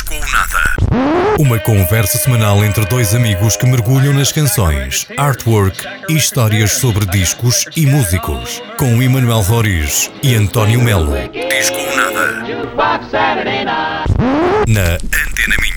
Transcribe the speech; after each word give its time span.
Disco 0.00 0.14
ou 0.14 0.20
Nada. 0.20 1.36
Uma 1.38 1.58
conversa 1.58 2.16
semanal 2.18 2.64
entre 2.64 2.84
dois 2.86 3.14
amigos 3.14 3.56
que 3.56 3.66
mergulham 3.66 4.12
nas 4.12 4.32
canções, 4.32 5.06
artwork 5.16 5.86
e 6.08 6.16
histórias 6.16 6.72
sobre 6.72 7.06
discos 7.06 7.66
e 7.76 7.86
músicos. 7.86 8.62
Com 8.78 9.02
Emanuel 9.02 9.40
Roriz 9.40 10.10
e 10.22 10.34
António 10.34 10.80
Melo. 10.80 11.12
Disco 11.32 11.78
ou 11.78 11.96
Nada. 11.96 12.42
Na 14.66 14.94
Antena 14.94 15.56
Minho. 15.60 15.69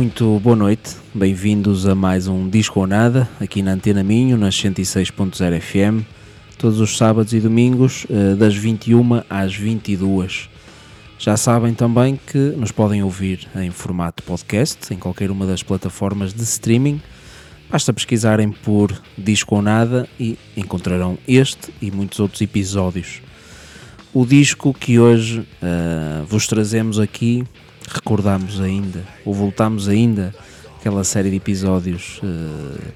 Muito 0.00 0.40
boa 0.40 0.56
noite, 0.56 0.96
bem-vindos 1.12 1.86
a 1.86 1.94
mais 1.94 2.26
um 2.26 2.48
Disco 2.48 2.80
ou 2.80 2.86
Nada, 2.86 3.28
aqui 3.38 3.60
na 3.60 3.72
Antena 3.72 4.02
Minho, 4.02 4.34
nas 4.38 4.54
106.0 4.54 5.60
FM, 5.60 6.06
todos 6.56 6.80
os 6.80 6.96
sábados 6.96 7.34
e 7.34 7.38
domingos, 7.38 8.06
eh, 8.08 8.34
das 8.34 8.56
21 8.56 9.22
às 9.28 9.54
22. 9.54 10.48
Já 11.18 11.36
sabem 11.36 11.74
também 11.74 12.18
que 12.26 12.38
nos 12.38 12.72
podem 12.72 13.02
ouvir 13.02 13.46
em 13.54 13.70
formato 13.70 14.22
podcast, 14.22 14.90
em 14.90 14.96
qualquer 14.96 15.30
uma 15.30 15.44
das 15.44 15.62
plataformas 15.62 16.32
de 16.32 16.44
streaming. 16.44 16.98
Basta 17.70 17.92
pesquisarem 17.92 18.50
por 18.50 18.98
Disco 19.18 19.54
ou 19.54 19.60
Nada 19.60 20.08
e 20.18 20.38
encontrarão 20.56 21.18
este 21.28 21.74
e 21.78 21.90
muitos 21.90 22.18
outros 22.20 22.40
episódios. 22.40 23.20
O 24.14 24.24
disco 24.24 24.72
que 24.72 24.98
hoje 24.98 25.40
uh, 25.40 26.24
vos 26.24 26.46
trazemos 26.46 26.98
aqui 26.98 27.44
recordamos 27.92 28.60
ainda, 28.60 29.04
ou 29.24 29.34
voltamos 29.34 29.88
ainda, 29.88 30.34
aquela 30.78 31.04
série 31.04 31.30
de 31.30 31.36
episódios 31.36 32.20
uh, 32.22 32.92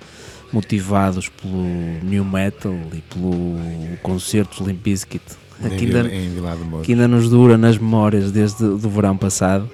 motivados 0.53 1.29
pelo 1.29 1.65
New 2.03 2.25
Metal 2.25 2.75
e 2.93 3.01
pelo 3.13 3.57
concerto 4.03 4.63
de 4.63 4.71
Limp 4.71 4.83
Bizkit, 4.83 5.23
que 5.61 5.85
ainda, 5.85 6.11
que 6.83 6.93
ainda 6.93 7.09
nos 7.09 7.29
dura 7.29 7.59
nas 7.59 7.77
memórias 7.77 8.31
desde 8.31 8.65
o 8.65 8.79
verão 8.79 9.17
passado. 9.17 9.69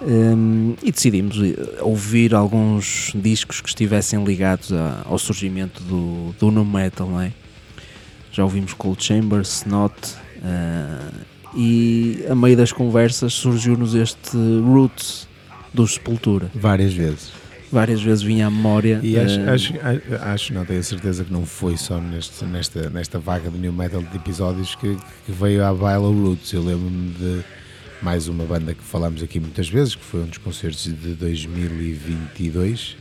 Um, 0.00 0.76
e 0.80 0.92
decidimos 0.92 1.36
eh, 1.42 1.82
ouvir 1.82 2.32
alguns 2.32 3.10
discos 3.16 3.60
que 3.60 3.68
estivessem 3.68 4.22
ligados 4.22 4.72
a, 4.72 5.02
ao 5.04 5.18
surgimento 5.18 5.82
do, 5.82 6.32
do 6.38 6.52
New 6.52 6.64
Metal, 6.64 7.08
não 7.08 7.20
é? 7.20 7.32
Já 8.30 8.44
ouvimos 8.44 8.74
Cold 8.74 9.02
Chamber, 9.02 9.40
Snot, 9.40 9.92
uh, 10.36 11.12
e 11.54 12.24
a 12.28 12.34
meio 12.34 12.56
das 12.56 12.72
conversas 12.72 13.32
surgiu-nos 13.34 13.94
este 13.94 14.36
Roots 14.64 15.28
do 15.72 15.86
Sepultura. 15.86 16.50
Várias 16.54 16.92
vezes. 16.92 17.32
Várias 17.70 18.02
vezes 18.02 18.22
vinha 18.22 18.46
à 18.46 18.50
memória. 18.50 19.00
E 19.02 19.18
acho, 19.18 19.40
uh, 19.40 19.50
acho, 19.50 19.74
acho, 20.22 20.54
não 20.54 20.64
tenho 20.64 20.82
certeza 20.82 21.22
que 21.24 21.32
não 21.32 21.44
foi 21.44 21.76
só 21.76 22.00
neste, 22.00 22.44
nesta, 22.46 22.88
nesta 22.88 23.18
vaga 23.18 23.50
de 23.50 23.58
New 23.58 23.72
Metal 23.72 24.02
de 24.02 24.16
episódios 24.16 24.74
que, 24.74 24.96
que 25.26 25.32
veio 25.32 25.64
à 25.64 25.74
baila 25.74 26.08
Roots. 26.08 26.52
Eu 26.52 26.62
lembro-me 26.62 27.10
de 27.12 27.44
mais 28.00 28.26
uma 28.26 28.44
banda 28.44 28.72
que 28.72 28.82
falámos 28.82 29.22
aqui 29.22 29.38
muitas 29.38 29.68
vezes, 29.68 29.94
que 29.94 30.04
foi 30.04 30.20
um 30.20 30.26
dos 30.26 30.38
concertos 30.38 30.84
de 30.84 31.14
2022, 31.14 32.96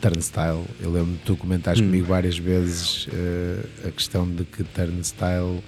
Turnstile. 0.00 0.64
Eu 0.80 0.90
lembro-me 0.90 1.18
de 1.18 1.22
tu 1.24 1.36
comentares 1.36 1.80
hum. 1.80 1.84
comigo 1.84 2.06
várias 2.06 2.36
vezes 2.36 3.06
uh, 3.06 3.88
a 3.88 3.90
questão 3.92 4.28
de 4.28 4.44
que 4.44 4.64
Turnstile 4.64 5.62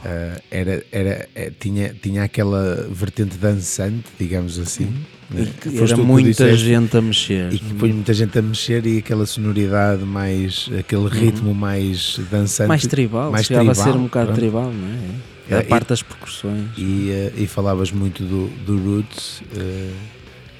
Uh, 0.00 0.40
era, 0.50 0.82
era, 0.90 1.28
é, 1.34 1.50
tinha, 1.58 1.94
tinha 1.94 2.24
aquela 2.24 2.88
vertente 2.90 3.36
dançante, 3.36 4.06
digamos 4.18 4.58
assim. 4.58 4.86
Né? 5.30 5.46
Era 5.76 5.96
muita 5.98 6.30
disseste, 6.30 6.64
gente 6.64 6.96
a 6.96 7.02
mexer. 7.02 7.52
E 7.52 7.58
que 7.58 7.74
põe 7.74 7.92
muita 7.92 8.14
gente 8.14 8.38
a 8.38 8.42
mexer 8.42 8.84
e 8.86 8.98
aquela 8.98 9.26
sonoridade 9.26 10.02
mais, 10.02 10.70
aquele 10.78 11.02
uhum. 11.02 11.08
ritmo 11.08 11.48
uhum. 11.48 11.54
mais 11.54 12.18
dançante. 12.30 12.68
Mais 12.68 12.86
tribal, 12.86 13.30
mais 13.30 13.46
chegava 13.46 13.72
tribal, 13.72 13.88
a 13.88 13.92
ser 13.92 13.98
um 13.98 14.04
bocado 14.04 14.26
pronto. 14.26 14.38
tribal, 14.38 14.72
não 14.72 14.88
é? 14.88 15.54
A 15.54 15.58
é, 15.58 15.62
parte 15.62 15.88
das 15.88 16.02
percussões. 16.02 16.70
E, 16.78 17.10
uh, 17.10 17.42
e 17.42 17.46
falavas 17.46 17.92
muito 17.92 18.22
do, 18.24 18.48
do 18.64 18.78
Roots. 18.78 19.40
Uh, 19.40 19.92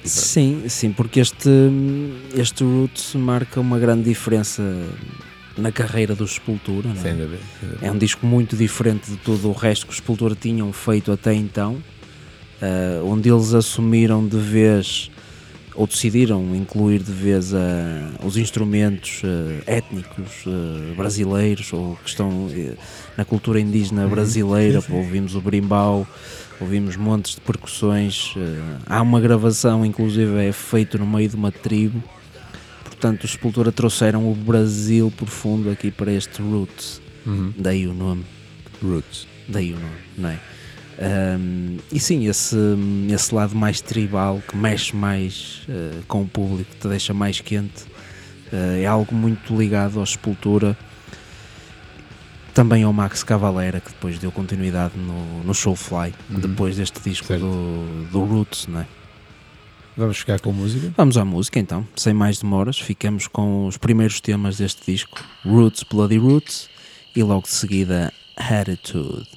sim, 0.03 0.63
sim, 0.67 0.91
porque 0.91 1.19
este, 1.19 1.49
este 2.35 2.63
Roots 2.63 3.15
marca 3.15 3.59
uma 3.59 3.79
grande 3.79 4.03
diferença 4.03 4.61
na 5.61 5.71
carreira 5.71 6.15
do 6.15 6.27
Sepultura. 6.27 6.89
É? 6.89 6.95
Sem 6.95 7.15
dúvida, 7.15 7.39
sem 7.59 7.69
dúvida. 7.69 7.87
É 7.87 7.91
um 7.91 7.97
disco 7.97 8.25
muito 8.25 8.55
diferente 8.55 9.11
de 9.11 9.17
todo 9.17 9.49
o 9.49 9.53
resto 9.53 9.85
que 9.85 9.91
os 9.91 9.97
Sepultura 9.97 10.35
tinham 10.35 10.73
feito 10.73 11.11
até 11.11 11.33
então, 11.33 11.75
uh, 11.75 13.05
onde 13.05 13.29
eles 13.29 13.53
assumiram 13.53 14.25
de 14.27 14.37
vez 14.37 15.11
ou 15.75 15.87
decidiram 15.87 16.55
incluir 16.55 17.01
de 17.01 17.11
vez 17.11 17.53
uh, 17.53 17.57
os 18.25 18.37
instrumentos 18.37 19.21
uh, 19.23 19.63
étnicos 19.65 20.45
uh, 20.45 20.95
brasileiros 20.95 21.71
ou 21.71 21.97
que 22.03 22.09
estão 22.09 22.49
na 23.17 23.23
cultura 23.23 23.59
indígena 23.59 24.03
uhum. 24.03 24.09
brasileira. 24.09 24.81
Sim. 24.81 24.93
Ouvimos 24.93 25.35
o 25.35 25.41
brimbau, 25.41 26.05
ouvimos 26.59 26.95
montes 26.95 27.35
de 27.35 27.41
percussões. 27.41 28.33
há 28.85 29.01
uma 29.01 29.21
gravação, 29.21 29.85
inclusive, 29.85 30.45
é 30.45 30.51
feito 30.51 30.97
no 30.97 31.07
meio 31.07 31.29
de 31.29 31.35
uma 31.35 31.51
tribo 31.51 32.03
portanto, 33.01 33.23
os 33.23 33.31
Sepultura 33.31 33.71
trouxeram 33.71 34.31
o 34.31 34.35
Brasil 34.35 35.11
profundo 35.17 35.71
aqui 35.71 35.89
para 35.89 36.11
este 36.11 36.39
Roots. 36.39 37.01
Uhum. 37.25 37.51
Daí 37.57 37.87
o 37.87 37.93
nome. 37.95 38.23
Roots. 38.81 39.27
Daí 39.47 39.73
o 39.73 39.79
nome, 39.79 39.95
não 40.15 40.29
é? 40.29 40.39
Um, 41.39 41.77
e 41.91 41.99
sim, 41.99 42.27
esse, 42.27 42.55
esse 43.11 43.33
lado 43.33 43.55
mais 43.55 43.81
tribal 43.81 44.39
que 44.47 44.55
mexe 44.55 44.95
mais 44.95 45.65
uh, 45.67 46.03
com 46.07 46.21
o 46.21 46.27
público, 46.27 46.69
te 46.79 46.87
deixa 46.87 47.11
mais 47.11 47.41
quente, 47.41 47.85
uh, 48.53 48.77
é 48.79 48.85
algo 48.85 49.15
muito 49.15 49.57
ligado 49.57 49.99
à 49.99 50.05
Sepultura. 50.05 50.77
Também 52.53 52.83
ao 52.83 52.93
Max 52.93 53.23
Cavalera, 53.23 53.79
que 53.79 53.89
depois 53.89 54.19
deu 54.19 54.31
continuidade 54.31 54.95
no, 54.95 55.43
no 55.43 55.55
Showfly, 55.55 56.13
uhum. 56.29 56.39
depois 56.39 56.75
deste 56.75 57.01
disco 57.01 57.33
do, 57.33 58.09
do 58.11 58.23
Roots, 58.25 58.67
não 58.67 58.81
é? 58.81 58.87
Vamos 60.01 60.17
ficar 60.17 60.39
com 60.39 60.51
música? 60.51 60.91
Vamos 60.97 61.15
à 61.15 61.23
música 61.23 61.59
então, 61.59 61.87
sem 61.95 62.11
mais 62.11 62.39
demoras. 62.39 62.79
Ficamos 62.79 63.27
com 63.27 63.67
os 63.67 63.77
primeiros 63.77 64.19
temas 64.19 64.57
deste 64.57 64.91
disco: 64.91 65.23
Roots, 65.45 65.83
Bloody 65.83 66.17
Roots, 66.17 66.67
e 67.15 67.21
logo 67.21 67.43
de 67.43 67.49
seguida 67.49 68.11
Attitude. 68.35 69.27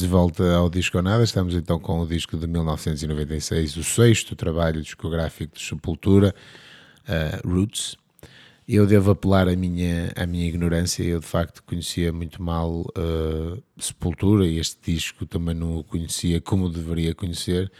De 0.00 0.06
volta 0.06 0.54
ao 0.54 0.70
Disco 0.70 1.00
Nada. 1.02 1.22
Estamos 1.22 1.54
então 1.54 1.78
com 1.78 2.00
o 2.00 2.06
disco 2.06 2.34
de 2.38 2.46
1996, 2.46 3.76
o 3.76 3.84
sexto 3.84 4.34
trabalho 4.34 4.80
discográfico 4.80 5.54
de 5.54 5.62
Sepultura, 5.62 6.34
uh, 7.02 7.46
Roots. 7.46 7.96
Eu 8.66 8.86
devo 8.86 9.10
apelar 9.10 9.46
à 9.46 9.54
minha, 9.54 10.10
à 10.16 10.24
minha 10.26 10.48
ignorância, 10.48 11.02
eu 11.02 11.20
de 11.20 11.26
facto 11.26 11.62
conhecia 11.64 12.10
muito 12.14 12.42
mal 12.42 12.80
uh, 12.80 13.62
Sepultura 13.78 14.46
e 14.46 14.58
este 14.58 14.78
disco 14.90 15.26
também 15.26 15.54
não 15.54 15.76
o 15.76 15.84
conhecia 15.84 16.40
como 16.40 16.70
deveria 16.70 17.14
conhecer, 17.14 17.70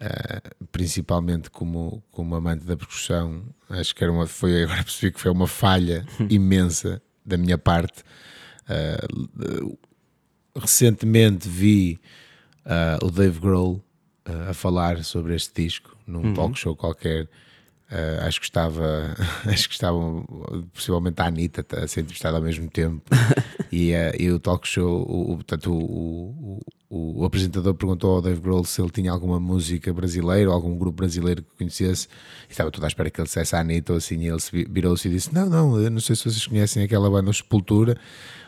uh, 0.00 0.64
principalmente 0.72 1.50
como, 1.50 2.02
como 2.10 2.36
amante 2.36 2.64
da 2.64 2.74
percussão. 2.74 3.42
Acho 3.68 3.94
que 3.94 4.02
era 4.02 4.10
uma, 4.10 4.26
foi, 4.26 4.62
agora 4.62 4.80
percebi 4.82 5.12
que 5.12 5.20
foi 5.20 5.30
uma 5.30 5.46
falha 5.46 6.06
imensa 6.30 7.02
da 7.22 7.36
minha 7.36 7.58
parte. 7.58 8.02
Uh, 8.64 9.78
recentemente 10.54 11.48
vi 11.48 12.00
o 13.02 13.10
Dave 13.10 13.40
Grohl 13.40 13.82
a 14.48 14.54
falar 14.54 15.02
sobre 15.02 15.34
este 15.34 15.62
disco 15.62 15.96
num 16.10 16.26
uhum. 16.26 16.34
talk 16.34 16.58
show 16.58 16.76
qualquer. 16.76 17.28
Uh, 17.90 18.24
acho 18.24 18.38
que 18.38 18.46
estava, 18.46 19.16
acho 19.46 19.68
que 19.68 19.74
estavam 19.74 20.24
possivelmente 20.72 21.20
a 21.20 21.26
Anitta 21.26 21.66
a 21.76 21.88
ser 21.88 22.02
entrevistada 22.02 22.36
ao 22.36 22.42
mesmo 22.42 22.68
tempo. 22.68 23.02
E, 23.72 23.92
uh, 23.92 24.10
e 24.18 24.28
o 24.32 24.40
talk 24.40 24.66
show, 24.66 25.02
o, 25.02 25.36
portanto, 25.36 25.72
o, 25.72 26.60
o, 26.90 27.20
o, 27.20 27.24
apresentador 27.24 27.72
perguntou 27.72 28.16
ao 28.16 28.20
Dave 28.20 28.40
Grohl 28.40 28.64
se 28.64 28.82
ele 28.82 28.90
tinha 28.90 29.12
alguma 29.12 29.38
música 29.38 29.92
brasileira 29.92 30.50
ou 30.50 30.56
algum 30.56 30.76
grupo 30.76 30.96
brasileiro 30.96 31.40
que 31.40 31.50
conhecesse. 31.56 32.08
E 32.48 32.50
estava 32.50 32.68
toda 32.72 32.88
à 32.88 32.88
espera 32.88 33.08
que 33.08 33.20
ele 33.20 33.28
dissesse 33.28 33.54
a 33.54 33.60
Anitta 33.60 33.92
ou 33.92 33.98
assim 33.98 34.18
e 34.18 34.26
ele 34.26 34.40
virou-se 34.68 35.06
e 35.06 35.12
disse: 35.12 35.32
Não, 35.32 35.48
não, 35.48 35.80
eu 35.80 35.88
não 35.88 36.00
sei 36.00 36.16
se 36.16 36.24
vocês 36.24 36.44
conhecem 36.48 36.82
aquela 36.82 37.08
banda 37.08 37.32
Sepultura 37.32 37.96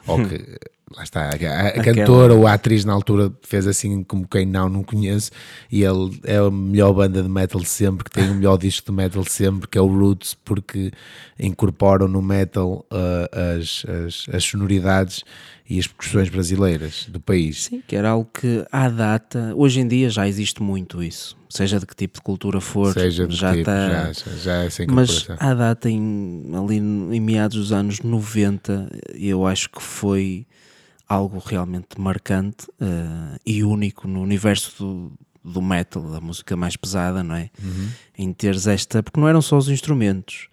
ou 0.09 0.27
que 0.27 0.59
lá 0.97 1.03
está, 1.03 1.31
a, 1.31 1.69
a 1.69 1.85
cantora 1.85 2.35
ou 2.35 2.47
a 2.47 2.55
atriz 2.55 2.85
na 2.85 2.93
altura 2.93 3.33
fez 3.43 3.67
assim 3.67 4.03
como 4.03 4.27
quem 4.27 4.47
não, 4.47 4.69
não 4.69 4.83
conhece, 4.83 5.31
e 5.71 5.83
ele 5.83 6.21
é 6.25 6.37
a 6.37 6.51
melhor 6.51 6.93
banda 6.93 7.23
de 7.23 7.29
metal 7.29 7.65
sempre, 7.65 8.05
que 8.05 8.11
tem 8.11 8.31
o 8.31 8.35
melhor 8.35 8.59
disco 8.59 8.91
de 8.91 8.97
metal 8.97 9.25
sempre, 9.25 9.69
que 9.69 9.79
é 9.79 9.81
o 9.81 9.87
Roots, 9.87 10.35
porque 10.45 10.93
incorporam 11.39 12.09
no 12.09 12.23
metal 12.23 12.87
uh, 12.91 13.59
as, 13.59 13.85
as, 13.89 14.35
as, 14.35 14.45
sonoridades 14.45 15.25
e 15.69 15.79
as 15.79 15.87
percussões 15.87 16.29
brasileiras 16.29 17.07
do 17.09 17.21
país. 17.21 17.65
Sim, 17.65 17.83
que 17.87 17.97
era 17.97 18.11
algo 18.11 18.29
que 18.33 18.65
à 18.71 18.89
data, 18.89 19.53
hoje 19.57 19.81
em 19.81 19.89
dia 19.89 20.11
já 20.11 20.29
existe 20.29 20.63
muito 20.63 21.03
isso, 21.03 21.37
seja 21.49 21.81
de 21.81 21.87
que 21.87 21.97
tipo 21.97 22.19
de 22.19 22.23
cultura 22.23 22.61
for, 22.61 22.93
seja 22.93 23.27
de 23.27 23.35
já 23.35 23.51
tipo, 23.51 23.71
está. 23.71 24.13
Já, 24.13 24.37
já 24.37 24.55
é 24.65 24.71
sem 24.71 24.87
Mas 24.87 25.27
à 25.39 25.55
data, 25.55 25.89
em, 25.89 26.45
ali 26.55 26.77
em 26.77 27.21
meados 27.21 27.57
dos 27.57 27.73
anos 27.73 28.01
90, 28.01 28.89
eu 29.15 29.47
acho 29.47 29.71
que 29.71 29.83
foi 29.83 30.47
algo 31.13 31.43
realmente 31.45 32.01
marcante 32.01 32.67
uh, 32.81 33.39
e 33.45 33.63
único 33.63 34.09
no 34.09 34.23
universo 34.23 34.73
do, 34.79 35.13
do 35.45 35.61
metal, 35.61 36.03
da 36.03 36.21
música 36.21 36.57
mais 36.57 36.75
pesada, 36.75 37.23
não 37.23 37.35
é? 37.35 37.51
Uhum. 37.63 37.89
Em 38.17 38.33
teres 38.33 38.67
esta. 38.67 39.03
Porque 39.03 39.21
não 39.21 39.29
eram 39.29 39.43
só 39.43 39.59
os 39.59 39.69
instrumentos, 39.69 40.49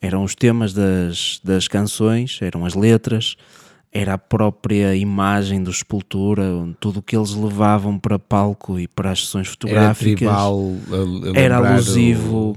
eram 0.00 0.22
os 0.22 0.34
temas 0.34 0.72
das, 0.72 1.40
das 1.42 1.66
canções, 1.66 2.38
eram 2.40 2.64
as 2.64 2.74
letras, 2.74 3.36
era 3.92 4.14
a 4.14 4.18
própria 4.18 4.94
imagem 4.94 5.60
do 5.60 5.72
Sepultura, 5.72 6.44
tudo 6.78 7.00
o 7.00 7.02
que 7.02 7.16
eles 7.16 7.34
levavam 7.34 7.98
para 7.98 8.18
palco 8.18 8.78
e 8.78 8.86
para 8.86 9.10
as 9.10 9.24
sessões 9.24 9.48
fotográficas. 9.48 10.06
Era 10.06 10.16
tribal, 10.16 10.74
era 11.34 11.56
alusivo. 11.56 12.50
O 12.50 12.56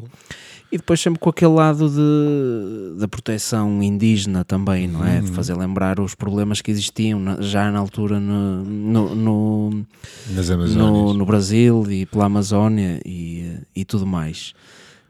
e 0.71 0.77
depois 0.77 0.99
sempre 0.99 1.19
com 1.19 1.29
aquele 1.29 1.53
lado 1.53 1.89
de, 1.89 2.99
da 2.99 3.07
proteção 3.07 3.81
indígena 3.81 4.45
também, 4.45 4.87
não 4.87 5.05
é? 5.05 5.17
Uhum. 5.17 5.25
De 5.25 5.31
fazer 5.31 5.55
lembrar 5.55 5.99
os 5.99 6.13
problemas 6.13 6.61
que 6.61 6.69
existiam 6.69 7.19
na, 7.19 7.41
já 7.41 7.71
na 7.71 7.79
altura 7.79 8.19
no, 8.19 8.63
no, 8.63 9.15
no, 9.15 9.85
no, 10.75 11.13
no 11.13 11.25
Brasil 11.25 11.83
e 11.89 12.05
pela 12.05 12.25
Amazónia 12.25 12.99
e, 13.03 13.57
e 13.75 13.83
tudo 13.83 14.05
mais. 14.05 14.53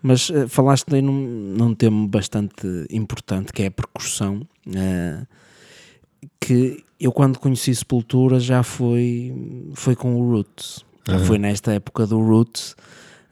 Mas 0.01 0.29
uh, 0.29 0.47
falaste 0.47 0.95
aí 0.95 1.01
num, 1.01 1.55
num 1.57 1.75
tema 1.75 2.07
bastante 2.07 2.65
importante 2.89 3.51
que 3.51 3.63
é 3.63 3.67
a 3.67 3.71
percussão. 3.71 4.47
Uh, 4.65 5.27
que 6.39 6.83
eu 6.97 7.11
quando 7.11 7.37
conheci 7.37 7.75
Sepultura 7.75 8.39
já 8.39 8.63
foi, 8.63 9.33
foi 9.73 9.93
com 9.95 10.15
o 10.15 10.31
Roots. 10.31 10.85
Uhum. 11.09 11.19
Foi 11.25 11.37
nesta 11.37 11.73
época 11.73 12.07
do 12.07 12.19
Roots 12.19 12.75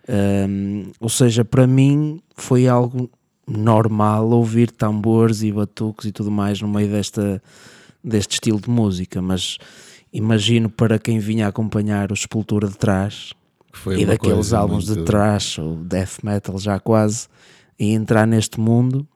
um, 0.09 0.91
ou 0.99 1.09
seja, 1.09 1.43
para 1.43 1.67
mim 1.67 2.19
foi 2.35 2.67
algo 2.67 3.09
normal 3.47 4.29
ouvir 4.29 4.71
tambores 4.71 5.41
e 5.41 5.51
batuques 5.51 6.05
e 6.05 6.11
tudo 6.11 6.29
mais 6.29 6.61
no 6.61 6.67
meio 6.67 6.89
desta, 6.89 7.41
deste 8.03 8.33
estilo 8.33 8.59
de 8.59 8.69
música, 8.69 9.21
mas 9.21 9.57
imagino 10.11 10.69
para 10.69 10.99
quem 10.99 11.19
vinha 11.19 11.47
acompanhar 11.47 12.11
o 12.11 12.15
Sepultura 12.15 12.67
de 12.67 12.77
trás 12.77 13.33
e 13.97 14.05
daqueles 14.05 14.53
álbuns 14.53 14.87
muito... 14.87 14.99
de 14.99 15.05
trash 15.05 15.59
ou 15.59 15.75
death 15.75 16.23
metal 16.23 16.57
já 16.57 16.79
quase 16.79 17.27
e 17.79 17.91
entrar 17.91 18.25
neste 18.25 18.59
mundo, 18.59 19.07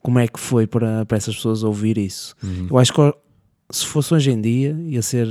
como 0.00 0.18
é 0.18 0.26
que 0.26 0.40
foi 0.40 0.66
para, 0.66 1.04
para 1.04 1.16
essas 1.16 1.34
pessoas 1.34 1.62
ouvir 1.62 1.98
isso? 1.98 2.34
Uhum. 2.42 2.68
Eu 2.70 2.78
acho 2.78 2.92
que 2.92 3.00
se 3.70 3.86
fosse 3.86 4.14
hoje 4.14 4.30
em 4.30 4.40
dia 4.40 4.76
ia 4.86 5.02
ser 5.02 5.28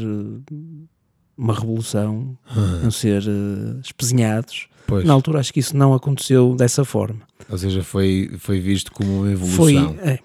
uma 1.37 1.53
revolução, 1.53 2.37
uhum. 2.55 2.81
iam 2.83 2.91
ser 2.91 3.23
uh, 3.23 3.79
espezinhados 3.83 4.67
Pois. 4.85 5.05
Na 5.05 5.13
altura 5.13 5.39
acho 5.39 5.53
que 5.53 5.59
isso 5.59 5.75
não 5.75 5.93
aconteceu 5.93 6.55
dessa 6.55 6.83
forma. 6.83 7.21
Ou 7.49 7.57
seja, 7.57 7.83
foi, 7.83 8.31
foi 8.37 8.59
visto 8.59 8.91
como 8.91 9.21
uma 9.21 9.31
evolução. 9.31 9.95
Foi, 9.95 10.07
é, 10.07 10.19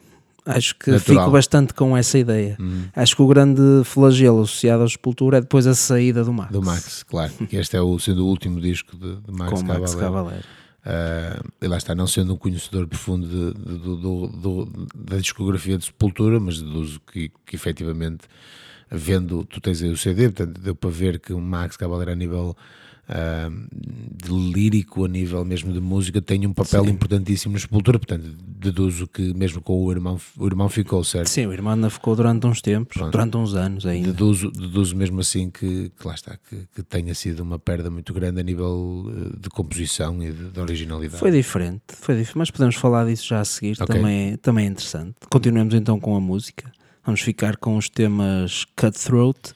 acho 0.45 0.77
que 0.77 0.91
Natural. 0.91 1.25
fico 1.25 1.31
bastante 1.31 1.75
com 1.75 1.97
essa 1.97 2.19
ideia. 2.19 2.57
Hum. 2.61 2.85
Acho 2.95 3.17
que 3.17 3.23
o 3.23 3.27
grande 3.27 3.63
flagelo 3.85 4.43
associado 4.43 4.83
à 4.83 4.87
escultura 4.87 5.39
é 5.39 5.41
depois 5.41 5.67
a 5.67 5.75
saída 5.75 6.25
do 6.25 6.33
Max. 6.33 6.53
Do 6.53 6.63
Max, 6.63 7.03
claro. 7.03 7.33
que 7.49 7.57
este 7.57 7.77
é 7.77 7.81
o, 7.81 7.99
sendo 7.99 8.25
o 8.25 8.29
último 8.29 8.61
disco 8.61 8.97
de, 8.97 9.17
de 9.17 9.33
Max 9.33 9.53
com 9.53 9.67
Max 9.67 9.95
Cavalera. 9.95 10.45
Uh, 10.79 11.49
e 11.61 11.69
lá 11.69 11.77
está, 11.77 11.95
não 11.95 12.07
sendo 12.07 12.33
um 12.33 12.37
conhecedor 12.37 12.87
profundo 12.87 13.27
de, 13.27 13.53
de, 13.53 13.97
de, 13.97 15.13
da 15.13 15.19
discografia 15.19 15.77
de 15.77 15.85
Sepultura, 15.85 16.41
mas 16.41 16.63
deduzo 16.63 17.01
que, 17.13 17.31
que 17.45 17.57
efetivamente, 17.57 18.25
vendo, 18.91 19.45
tu 19.45 19.61
tens 19.61 19.83
aí 19.83 19.91
o 19.91 19.97
CD, 19.97 20.31
portanto, 20.31 20.61
deu 20.61 20.75
para 20.75 20.91
ver 20.91 21.19
que 21.21 21.33
o 21.33 21.41
Max 21.41 21.77
Cavalera 21.77 22.13
a 22.13 22.17
nível 22.17 22.57
de 24.23 24.31
lírico, 24.31 25.05
a 25.05 25.09
nível 25.09 25.43
mesmo 25.45 25.73
de 25.73 25.81
música, 25.81 26.21
tem 26.21 26.47
um 26.47 26.53
papel 26.53 26.85
Sim. 26.85 26.91
importantíssimo 26.91 27.55
na 27.55 27.59
Sepultura, 27.59 27.99
portanto, 27.99 28.25
deduzo 28.47 29.07
que 29.07 29.33
mesmo 29.33 29.63
com 29.63 29.83
o 29.83 29.91
irmão, 29.91 30.21
o 30.37 30.47
irmão 30.47 30.69
ficou, 30.69 31.03
certo? 31.03 31.29
Sim, 31.29 31.47
o 31.47 31.53
irmão 31.53 31.73
ainda 31.73 31.89
ficou 31.89 32.15
durante 32.15 32.47
uns 32.47 32.61
tempos, 32.61 32.99
Pronto. 32.99 33.13
durante 33.13 33.37
uns 33.39 33.55
anos 33.55 33.87
ainda. 33.87 34.09
Deduzo, 34.09 34.51
deduzo 34.51 34.95
mesmo 34.95 35.21
assim 35.21 35.51
que, 35.51 35.91
que 35.99 36.07
lá 36.07 36.15
está, 36.15 36.37
que, 36.37 36.69
que, 36.75 36.83
tenha 36.83 37.15
sido 37.15 37.41
uma 37.41 37.59
perda 37.59 37.91
muito 37.91 38.13
grande 38.13 38.41
a 38.41 38.43
nível 38.43 39.07
eh, 39.09 39.37
de 39.41 39.49
composição 39.49 40.23
e 40.23 40.31
de, 40.31 40.51
de 40.51 40.61
originalidade. 40.61 41.19
Foi 41.19 41.31
diferente, 41.31 41.83
foi 41.89 42.15
diferente, 42.15 42.39
mas 42.39 42.51
podemos 42.51 42.75
falar 42.75 43.07
disso 43.07 43.27
já 43.27 43.41
a 43.41 43.45
seguir, 43.45 43.73
okay. 43.81 43.87
também, 43.87 44.33
é, 44.33 44.37
também 44.37 44.67
é 44.67 44.69
interessante. 44.69 45.15
Continuemos 45.31 45.73
então 45.73 45.99
com 45.99 46.15
a 46.15 46.21
música, 46.21 46.71
vamos 47.09 47.23
ficar 47.23 47.57
com 47.57 47.79
os 47.79 47.89
temas 47.89 48.67
Cutthroat, 48.77 49.55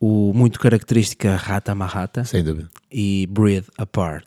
o 0.00 0.32
muito 0.34 0.58
característica 0.58 1.36
Rata 1.36 1.72
Mahata 1.76 2.24
Sem 2.24 2.42
dúvida. 2.42 2.68
e 2.90 3.24
Breathe 3.30 3.68
Apart. 3.78 4.26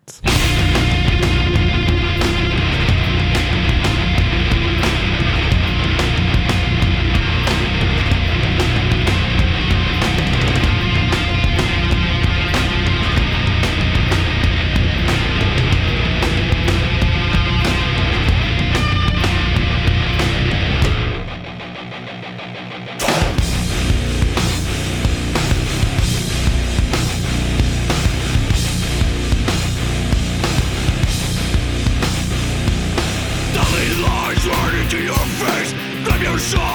show. 36.46 36.75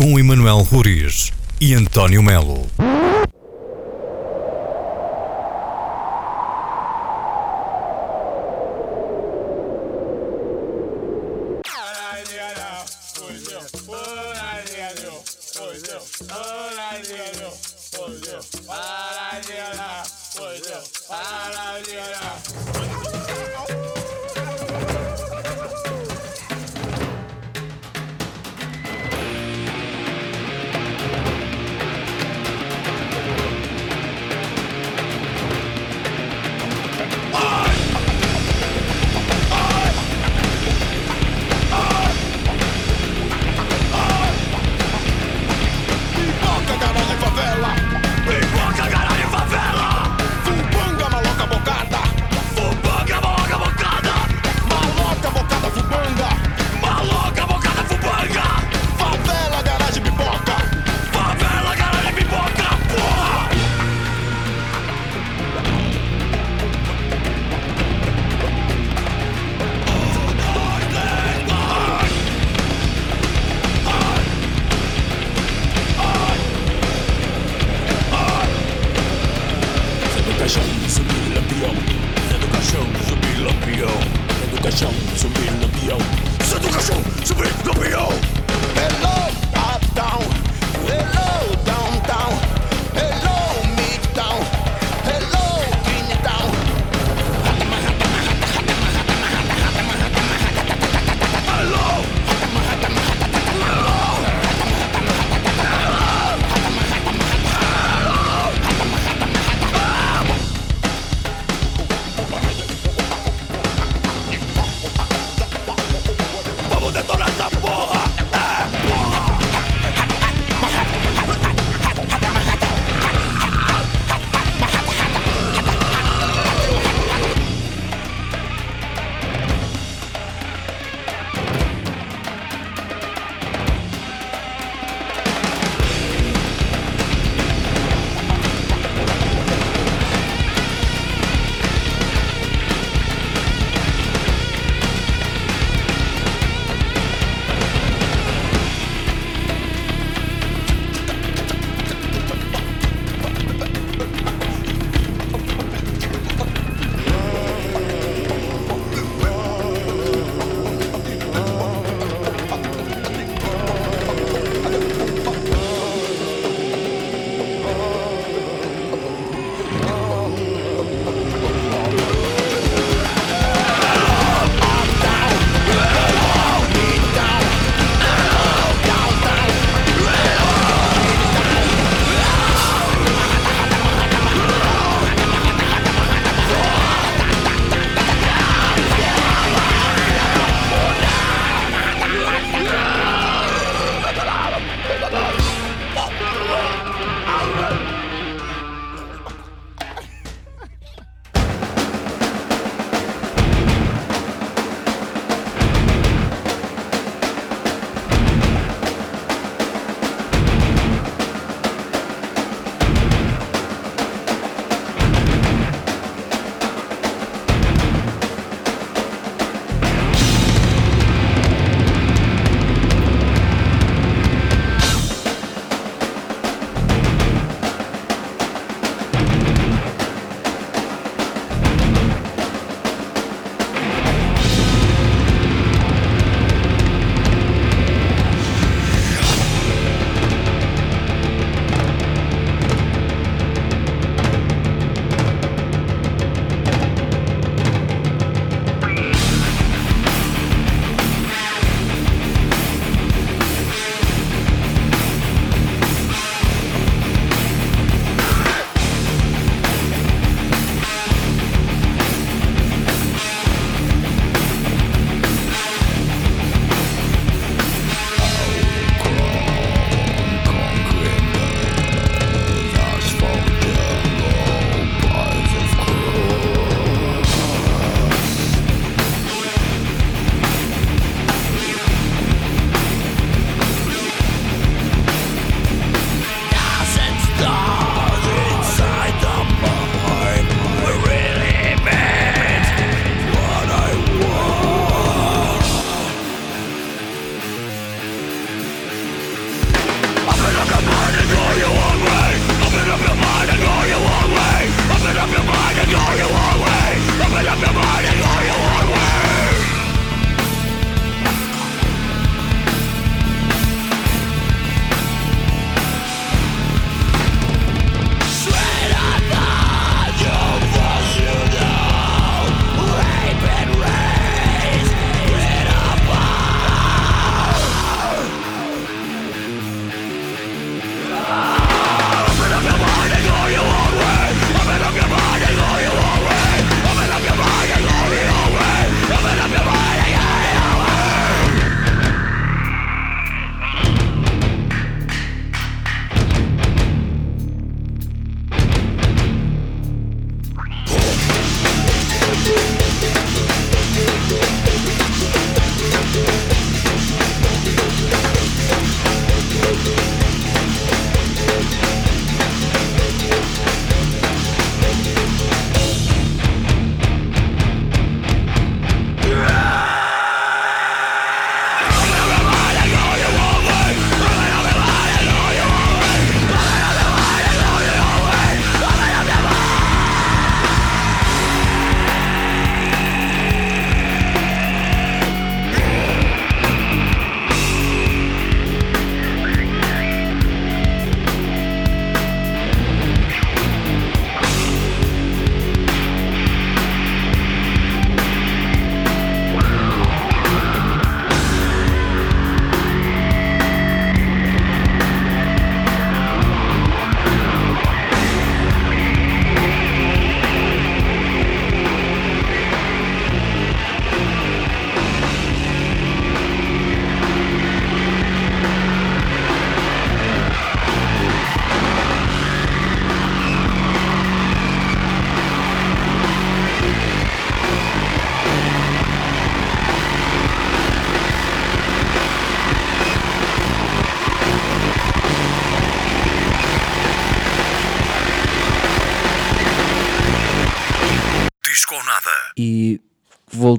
Com 0.00 0.18
Emanuel 0.18 0.62
Roriz 0.62 1.30
e 1.60 1.74
António 1.74 2.22
Melo. 2.22 2.66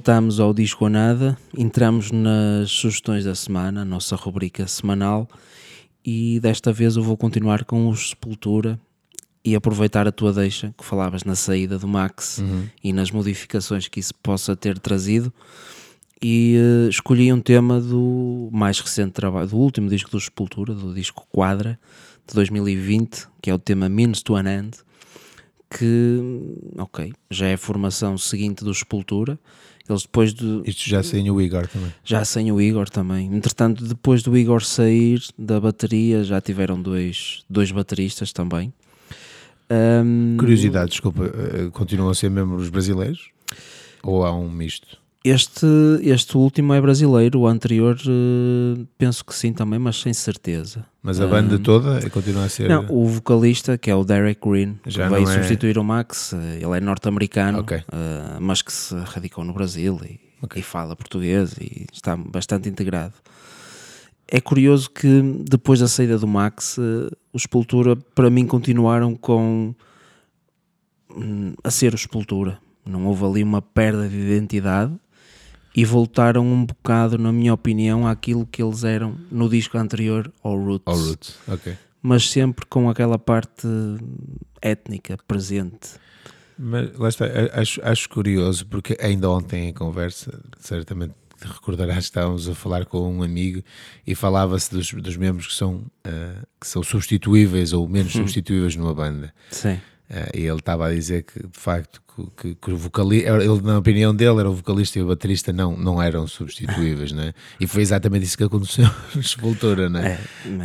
Voltamos 0.01 0.39
ao 0.39 0.51
Disco 0.51 0.85
ou 0.85 0.89
Nada, 0.89 1.37
entramos 1.55 2.09
nas 2.09 2.71
sugestões 2.71 3.23
da 3.23 3.35
semana, 3.35 3.83
a 3.83 3.85
nossa 3.85 4.15
rubrica 4.15 4.65
semanal, 4.65 5.29
e 6.03 6.39
desta 6.39 6.73
vez 6.73 6.95
eu 6.95 7.03
vou 7.03 7.15
continuar 7.15 7.63
com 7.65 7.87
os 7.87 8.09
Sepultura 8.09 8.79
e 9.45 9.55
aproveitar 9.55 10.07
a 10.07 10.11
tua 10.11 10.33
deixa 10.33 10.73
que 10.75 10.83
falavas 10.83 11.23
na 11.23 11.35
saída 11.35 11.77
do 11.77 11.87
Max 11.87 12.39
Uhum. 12.39 12.67
e 12.83 12.91
nas 12.91 13.11
modificações 13.11 13.87
que 13.87 13.99
isso 13.99 14.15
possa 14.23 14.55
ter 14.55 14.79
trazido. 14.79 15.31
E 16.19 16.55
eh, 16.57 16.89
escolhi 16.89 17.31
um 17.31 17.39
tema 17.39 17.79
do 17.79 18.49
mais 18.51 18.79
recente 18.79 19.11
trabalho, 19.11 19.49
do 19.49 19.57
último 19.57 19.87
disco 19.87 20.09
do 20.09 20.19
Sepultura, 20.19 20.73
do 20.73 20.95
disco 20.95 21.27
Quadra, 21.31 21.79
de 22.27 22.33
2020, 22.33 23.27
que 23.39 23.51
é 23.51 23.53
o 23.53 23.59
tema 23.59 23.87
Means 23.87 24.23
to 24.23 24.35
an 24.35 24.49
End, 24.51 24.77
que, 25.77 26.19
ok, 26.77 27.13
já 27.29 27.47
é 27.47 27.53
a 27.53 27.57
formação 27.57 28.17
seguinte 28.17 28.63
do 28.63 28.73
Sepultura. 28.73 29.39
Eles 29.89 30.03
depois 30.03 30.33
de, 30.33 30.61
Isto 30.65 30.87
já 30.89 31.01
sem 31.03 31.29
o 31.29 31.41
Igor 31.41 31.67
também. 31.67 31.91
já 32.03 32.23
sem 32.23 32.51
o 32.51 32.61
Igor 32.61 32.89
também. 32.89 33.33
Entretanto, 33.33 33.83
depois 33.83 34.21
do 34.23 34.37
Igor 34.37 34.63
sair 34.63 35.21
da 35.37 35.59
bateria, 35.59 36.23
já 36.23 36.39
tiveram 36.39 36.81
dois, 36.81 37.43
dois 37.49 37.71
bateristas 37.71 38.31
também. 38.31 38.71
Ahm, 39.69 40.37
Curiosidade, 40.37 40.91
desculpa, 40.91 41.25
eh, 41.25 41.69
continuam 41.71 42.09
a 42.09 42.15
ser 42.15 42.29
membros 42.29 42.69
brasileiros? 42.69 43.29
Ou 44.03 44.23
há 44.25 44.33
um 44.33 44.49
misto? 44.49 44.97
Este, 45.23 45.67
este 46.01 46.35
último 46.35 46.73
é 46.73 46.81
brasileiro, 46.81 47.41
o 47.41 47.47
anterior 47.47 47.95
eh, 48.07 48.83
penso 48.97 49.23
que 49.23 49.35
sim 49.35 49.53
também, 49.53 49.77
mas 49.77 49.97
sem 50.01 50.11
certeza. 50.13 50.83
Mas 51.03 51.21
a 51.21 51.27
banda 51.27 51.59
toda 51.59 52.09
continua 52.09 52.45
a 52.45 52.49
ser. 52.49 52.67
Não, 52.67 52.87
o 52.89 53.05
vocalista, 53.05 53.77
que 53.77 53.91
é 53.91 53.95
o 53.95 54.03
Derek 54.03 54.41
Green, 54.43 54.79
que 54.83 54.89
Já 54.89 55.07
veio 55.07 55.23
não 55.25 55.31
é- 55.31 55.35
substituir 55.35 55.77
o 55.77 55.83
Max, 55.83 56.33
eh, 56.33 56.59
ele 56.63 56.75
é 56.75 56.81
norte-americano, 56.81 57.59
Ok. 57.59 57.77
eh, 57.77 57.83
mas 58.39 58.63
que 58.63 58.73
se 58.73 58.95
radicou 58.95 59.43
no 59.43 59.53
Brasil 59.53 59.99
e, 60.03 60.19
Ok. 60.41 60.59
e 60.59 60.63
fala 60.63 60.95
português 60.95 61.53
e 61.61 61.85
está 61.93 62.17
bastante 62.17 62.67
integrado. 62.67 63.13
É 64.27 64.41
curioso 64.41 64.89
que 64.89 65.21
depois 65.47 65.79
da 65.81 65.87
saída 65.87 66.17
do 66.17 66.27
Max, 66.27 66.79
eh, 66.79 67.15
o 67.31 67.37
Sepultura 67.39 67.95
para 67.95 68.31
mim 68.31 68.47
continuaram 68.47 69.15
com 69.15 69.75
hum, 71.15 71.53
a 71.63 71.69
ser 71.69 71.93
o 71.93 71.97
Sepultura. 71.97 72.57
Não 72.83 73.05
houve 73.05 73.23
ali 73.23 73.43
uma 73.43 73.61
perda 73.61 74.09
de 74.09 74.15
identidade 74.17 74.91
e 75.75 75.85
voltaram 75.85 76.45
um 76.45 76.65
bocado, 76.65 77.17
na 77.17 77.31
minha 77.31 77.53
opinião, 77.53 78.07
àquilo 78.07 78.45
que 78.45 78.61
eles 78.61 78.83
eram 78.83 79.15
no 79.31 79.49
disco 79.49 79.77
anterior 79.77 80.31
ao 80.43 80.57
Roots 80.57 80.83
All 80.85 80.97
Roots, 80.97 81.35
ok. 81.47 81.77
mas 82.01 82.29
sempre 82.29 82.65
com 82.65 82.89
aquela 82.89 83.17
parte 83.17 83.67
étnica 84.61 85.17
presente. 85.27 86.01
Mas 86.57 86.95
lá 86.97 87.09
está, 87.09 87.25
acho, 87.53 87.81
acho 87.83 88.09
curioso 88.09 88.67
porque 88.67 88.95
ainda 88.99 89.29
ontem 89.29 89.69
em 89.69 89.73
conversa, 89.73 90.39
certamente 90.59 91.13
te 91.41 91.47
recordarás 91.47 91.97
que 91.97 92.03
estávamos 92.03 92.47
a 92.47 92.53
falar 92.53 92.85
com 92.85 93.11
um 93.11 93.23
amigo 93.23 93.63
e 94.05 94.13
falava-se 94.13 94.69
dos, 94.69 94.93
dos 94.93 95.17
membros 95.17 95.47
que 95.47 95.55
são, 95.55 95.83
ah, 96.03 96.43
que 96.59 96.67
são 96.67 96.83
substituíveis 96.83 97.73
ou 97.73 97.87
menos 97.87 98.11
substituíveis 98.13 98.75
numa 98.75 98.93
banda. 98.93 99.33
Sim. 99.49 99.79
Ah, 100.13 100.29
e 100.35 100.41
ele 100.41 100.59
estava 100.59 100.87
a 100.87 100.93
dizer 100.93 101.23
que 101.23 101.39
de 101.47 101.57
facto 101.57 102.01
que, 102.37 102.53
que, 102.55 102.71
o 102.71 102.77
vocalista, 102.77 103.29
ele, 103.29 103.61
na 103.61 103.77
opinião 103.77 104.13
dele, 104.13 104.39
era 104.41 104.49
o 104.49 104.53
vocalista 104.53 104.99
e 104.99 105.01
o 105.01 105.07
baterista 105.07 105.53
não, 105.53 105.77
não 105.77 106.01
eram 106.01 106.27
substituíveis, 106.27 107.13
não 107.13 107.23
é? 107.23 107.33
E 107.59 107.65
foi 107.65 107.81
exatamente 107.81 108.25
isso 108.25 108.37
que 108.37 108.43
aconteceu 108.43 108.85
no 109.15 109.23
Sepultura, 109.23 109.89
não 109.89 110.01
é? 110.01 110.19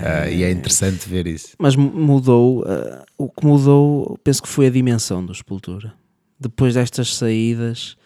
Ah, 0.05 0.29
e 0.29 0.43
é 0.43 0.51
interessante 0.51 1.09
ver 1.09 1.27
isso. 1.29 1.51
Mas 1.61 1.77
mu- 1.77 1.93
mudou, 1.93 2.65
eh, 2.67 3.05
o 3.17 3.29
que 3.31 3.47
mudou, 3.47 4.19
penso 4.25 4.43
que 4.43 4.49
foi 4.49 4.67
a 4.67 4.71
dimensão 4.71 5.25
do 5.25 5.33
Sepultura. 5.33 5.95
Depois 6.41 6.75
destas 6.75 7.15
saídas, 7.15 7.97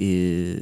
e, 0.00 0.56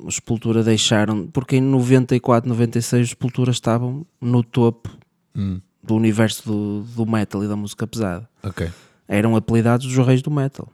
o 0.00 0.10
Sepultura 0.10 0.64
deixaram, 0.64 1.28
porque 1.28 1.56
em 1.56 1.60
94, 1.60 2.48
96 2.48 3.04
os 3.04 3.10
Sepultura 3.10 3.52
estavam 3.52 4.04
no 4.20 4.42
topo 4.42 4.90
Hum, 5.36 5.60
do 5.82 5.94
universo 5.94 6.42
do, 6.46 6.80
do 6.82 7.06
metal 7.06 7.44
e 7.44 7.48
da 7.48 7.54
música 7.56 7.86
pesada. 7.86 8.28
ok, 8.42 8.68
Eram 9.08 9.36
apelidados 9.36 9.86
os 9.86 10.06
reis 10.06 10.22
do 10.22 10.30
metal. 10.30 10.68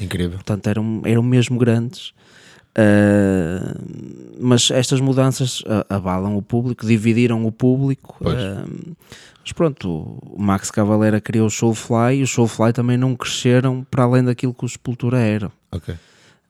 incrível. 0.00 0.32
portanto 0.38 0.66
eram, 0.66 1.02
eram 1.04 1.22
mesmo 1.22 1.58
grandes. 1.58 2.12
Ah, 2.74 3.74
mas 4.40 4.70
estas 4.70 5.00
mudanças 5.00 5.62
ah, 5.66 5.84
abalam 5.96 6.36
o 6.36 6.42
público, 6.42 6.86
dividiram 6.86 7.44
o 7.44 7.52
público. 7.52 8.16
Ah, 8.24 8.64
mas 9.42 9.52
pronto, 9.52 10.18
o 10.22 10.36
Max 10.40 10.70
Cavalera 10.70 11.20
criou 11.20 11.46
o 11.46 11.50
Soulfly 11.50 12.16
e 12.18 12.22
os 12.22 12.30
Soulfly 12.30 12.72
também 12.72 12.96
não 12.96 13.14
cresceram 13.16 13.84
para 13.90 14.04
além 14.04 14.24
daquilo 14.24 14.54
que 14.54 14.64
o 14.64 14.68
Sepultura 14.68 15.18
eram. 15.18 15.50
Ok. 15.72 15.94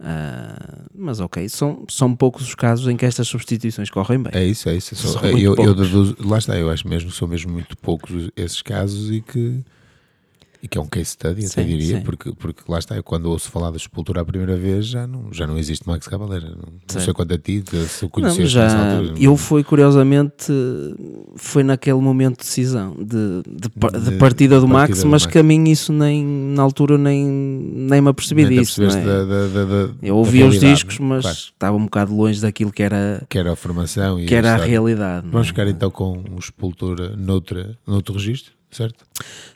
Ah, 0.02 0.78
mas 0.94 1.20
ok, 1.20 1.48
são, 1.48 1.84
são 1.88 2.14
poucos 2.16 2.42
os 2.48 2.54
casos 2.54 2.88
em 2.88 2.96
que 2.96 3.04
estas 3.04 3.28
substituições 3.28 3.90
correm 3.90 4.22
bem. 4.22 4.32
É 4.34 4.44
isso, 4.44 4.68
é 4.68 4.76
isso. 4.76 4.94
Só- 4.96 5.20
São 5.20 5.38
eu, 5.38 5.54
eu 5.56 5.74
deduzo- 5.74 6.16
lá 6.20 6.38
está, 6.38 6.56
eu 6.58 6.70
acho 6.70 6.88
mesmo, 6.88 7.10
são 7.10 7.28
mesmo 7.28 7.52
muito 7.52 7.76
poucos 7.76 8.30
esses 8.36 8.62
casos 8.62 9.10
e 9.10 9.20
que, 9.20 9.60
e 10.62 10.68
que 10.68 10.76
é 10.76 10.80
um 10.80 10.86
case 10.86 11.06
study, 11.12 11.46
até 11.46 11.62
Sim, 11.62 11.66
diria, 11.66 11.96
sim. 11.98 12.02
porque, 12.02 12.32
porque 12.34 12.62
lá 12.68 12.78
está, 12.78 12.94
eu 12.94 13.02
quando 13.02 13.26
ouço 13.26 13.50
falar 13.50 13.70
da 13.70 13.78
Sepultura 13.78 14.20
a 14.20 14.24
primeira 14.24 14.56
vez 14.56 14.86
já 14.86 15.06
não, 15.06 15.32
já 15.32 15.46
não 15.46 15.56
existe 15.56 15.86
Max 15.88 16.06
Cavaleira. 16.06 16.50
Não, 16.50 16.72
não 16.94 17.00
sei 17.00 17.14
quanto 17.14 17.32
a 17.34 17.38
ti, 17.38 17.64
se 17.88 18.00
o 18.04 18.06
Não, 18.06 18.10
conheceste 18.10 18.48
já, 18.48 18.94
altura. 18.96 19.14
eu 19.18 19.36
fui 19.36 19.64
curiosamente 19.64 20.52
foi 21.36 21.62
naquele 21.62 21.98
momento 22.00 22.38
de 22.40 22.44
decisão 22.44 22.94
de, 22.94 23.04
de, 23.04 23.42
de 23.58 24.10
De- 24.10 24.16
partida 24.18 24.60
do 24.60 24.68
partida 24.68 24.68
Max, 24.68 24.98
do 25.02 25.08
mas 25.08 25.22
Max. 25.22 25.32
que 25.32 25.38
a 25.38 25.42
mim 25.42 25.64
isso 25.70 25.92
nem 25.92 26.24
na 26.24 26.62
altura 26.62 26.98
nem, 26.98 27.24
nem 27.26 28.00
me 28.00 28.08
apercebi 28.08 28.44
Nem 28.44 28.58
disso. 28.58 28.82
não 28.82 28.90
é? 28.90 29.04
da- 29.04 29.24
da- 29.24 29.64
da- 29.64 29.94
Eu 30.02 30.16
ouvia 30.16 30.46
os 30.46 30.58
discos, 30.60 30.98
não 30.98 31.06
é? 31.06 31.08
mas 31.10 31.22
Claro, 31.22 31.38
estava 31.38 31.76
um 31.76 31.84
bocado 31.84 32.14
longe 32.14 32.40
daquilo 32.40 32.70
que 32.72 32.82
era, 32.82 33.24
que 33.28 33.38
era 33.38 33.52
a 33.52 33.56
formação 33.56 34.18
e 34.20 34.26
que 34.26 34.34
era 34.34 34.54
a 34.54 34.56
realidade. 34.56 35.24
não 35.24 35.32
Vamos 35.32 35.46
é? 35.46 35.50
ficar 35.50 35.66
então 35.68 35.90
com 35.90 36.22
o 36.36 36.42
Sepultura 36.42 37.16
noutra, 37.16 37.78
noutro 37.86 38.14
registro, 38.14 38.52
certo? 38.70 39.04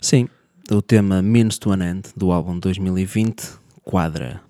Sim, 0.00 0.28
o 0.70 0.80
tema 0.80 1.20
Means 1.20 1.58
to 1.58 1.72
an 1.72 1.82
End 1.82 2.08
do 2.16 2.32
álbum 2.32 2.58
2020 2.58 3.58
Quadra. 3.84 4.40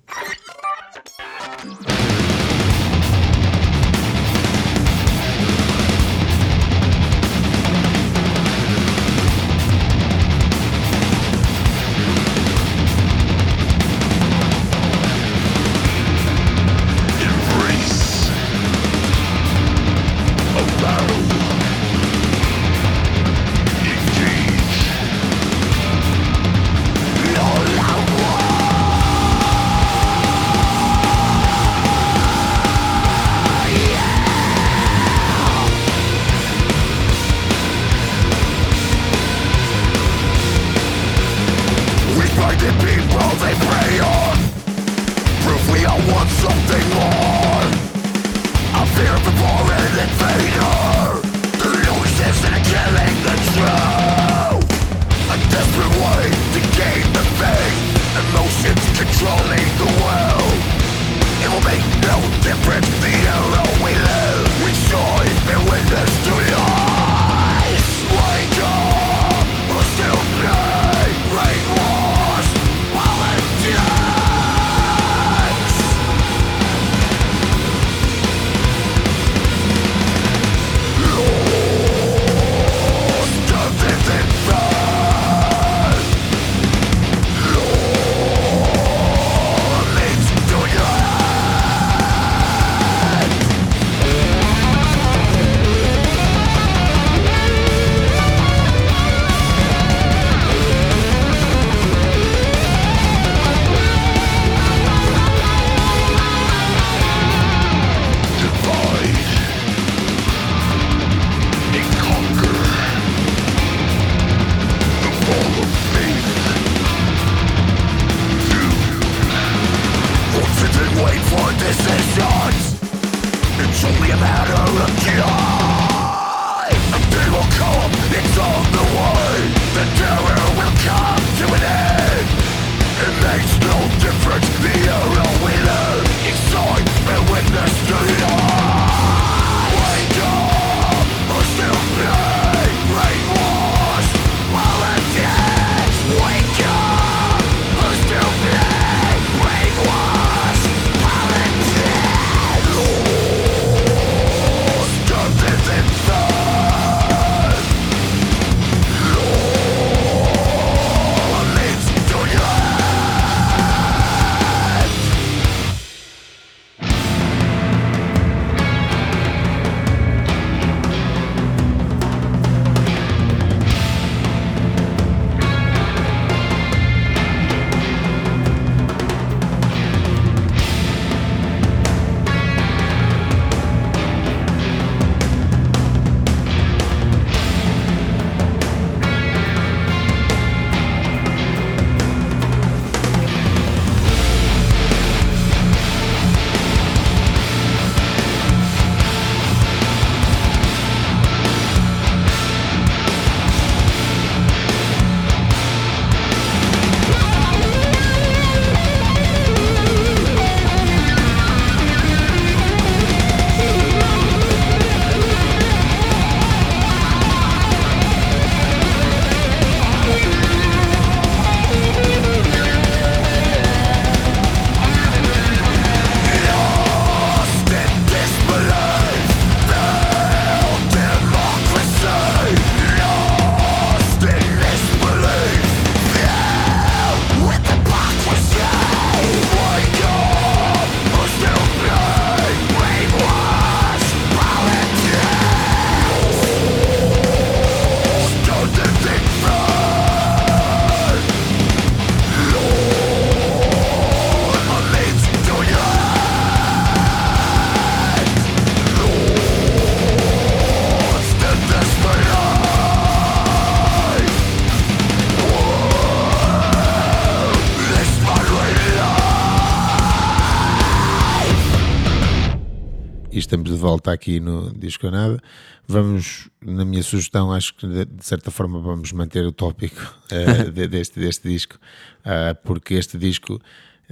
Volta 273.85 274.12
aqui 274.12 274.40
no 274.40 274.73
Disco 274.73 275.11
Nada. 275.11 275.38
Vamos, 275.87 276.49
na 276.64 276.87
minha 276.87 277.03
sugestão, 277.03 277.53
acho 277.53 277.75
que 277.75 277.87
de, 277.87 278.25
certa 278.25 278.51
forma 278.51 278.81
vamos 278.81 279.12
manter 279.12 279.44
o 279.44 279.53
tópico 279.53 280.01
uh, 280.33 280.70
de, 280.73 280.88
deste, 280.88 281.20
deste 281.20 281.47
disco, 281.47 281.77
uh, 282.20 282.57
porque 282.64 282.94
este 282.94 283.18
disco 283.18 283.61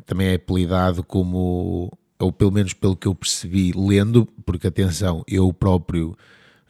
também 0.04 0.28
é 0.28 0.34
apelidado 0.34 1.02
como, 1.02 1.90
ou 2.18 2.30
pelo 2.30 2.52
menos 2.52 2.74
pelo 2.74 2.94
que 2.94 3.08
eu 3.08 3.14
percebi 3.14 3.72
lendo, 3.74 4.26
porque 4.44 4.66
atenção, 4.66 5.24
eu 5.26 5.50
próprio 5.54 6.14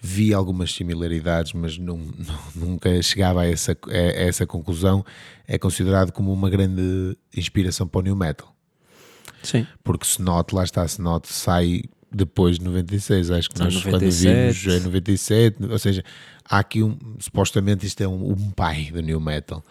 vi 0.01 0.33
algumas 0.33 0.73
similaridades, 0.73 1.53
mas 1.55 1.77
não, 1.79 1.97
não, 1.99 2.39
nunca 2.55 3.03
chegava 3.03 3.41
a 3.41 3.49
essa, 3.49 3.77
a 3.89 3.97
essa 3.97 4.47
conclusão. 4.47 5.05
É 5.45 5.59
considerado 5.59 6.13
como 6.13 6.33
uma 6.33 6.49
grande 6.49 7.17
inspiração 7.37 7.89
para 7.89 7.99
o 7.99 8.03
New 8.03 8.15
Metal. 8.15 8.55
Sim. 9.43 9.67
Porque 9.83 10.07
Snot, 10.07 10.55
lá 10.55 10.63
está, 10.63 10.85
Snot 10.85 11.27
sai 11.27 11.83
depois 12.15 12.59
de 12.59 12.65
96, 12.65 13.31
acho 13.31 13.51
que 13.51 13.59
nós 13.59 13.75
97. 13.75 13.91
quando 13.91 14.53
vimos 14.53 14.67
é 14.67 14.85
97, 14.85 15.65
ou 15.65 15.79
seja, 15.79 16.05
há 16.45 16.59
aqui 16.59 16.83
um, 16.83 16.97
supostamente 17.19 17.87
isto 17.87 18.01
é 18.03 18.09
um, 18.09 18.33
um 18.33 18.51
pai 18.51 18.91
do 18.93 19.01
New 19.01 19.21
Metal, 19.21 19.65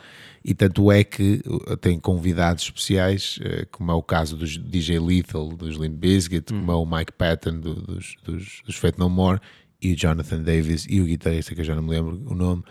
e 0.43 0.54
tanto 0.54 0.91
é 0.91 1.04
que 1.04 1.41
uh, 1.45 1.77
tem 1.77 1.99
convidados 1.99 2.63
especiais, 2.63 3.38
uh, 3.38 3.67
como 3.71 3.91
é 3.91 3.93
o 3.93 4.01
caso 4.01 4.36
dos 4.36 4.58
DJ 4.58 4.99
Lethal, 4.99 5.49
dos 5.49 5.75
Limp 5.77 5.99
Bizkit, 5.99 6.54
hum. 6.54 6.60
como 6.60 6.71
é 6.71 6.75
o 6.75 6.86
Mike 6.86 7.13
Patton 7.13 7.60
do, 7.60 7.75
dos, 7.75 8.15
dos, 8.23 8.62
dos 8.65 8.75
Fate 8.75 8.97
No 8.97 9.10
More, 9.10 9.39
e 9.82 9.93
o 9.93 9.95
Jonathan 9.95 10.41
Davis, 10.41 10.86
e 10.89 11.01
o 11.01 11.06
guitarrista 11.06 11.54
que 11.54 11.62
eu 11.62 11.65
já 11.65 11.75
não 11.75 11.84
me 11.84 11.91
lembro 11.91 12.21
o 12.25 12.36
nome, 12.36 12.63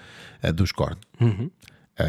uh, 0.43 0.53
dos 0.53 0.73
Korn. 0.73 0.97
Uhum. 1.21 1.51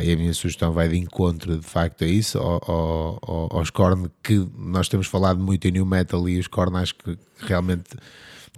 E 0.03 0.13
a 0.13 0.15
minha 0.15 0.33
sugestão 0.33 0.71
vai 0.71 0.87
de 0.87 0.97
encontro, 0.97 1.57
de 1.57 1.65
facto, 1.65 2.03
a 2.03 2.07
isso, 2.07 2.37
ao, 2.37 3.19
ao, 3.21 3.57
aos 3.57 3.69
Korn, 3.69 4.09
que 4.23 4.47
nós 4.57 4.87
temos 4.87 5.07
falado 5.07 5.39
muito 5.39 5.67
em 5.67 5.71
New 5.71 5.85
Metal 5.85 6.27
e 6.29 6.39
os 6.39 6.47
Korn 6.47 6.77
acho 6.77 6.95
que 6.95 7.17
realmente 7.39 7.89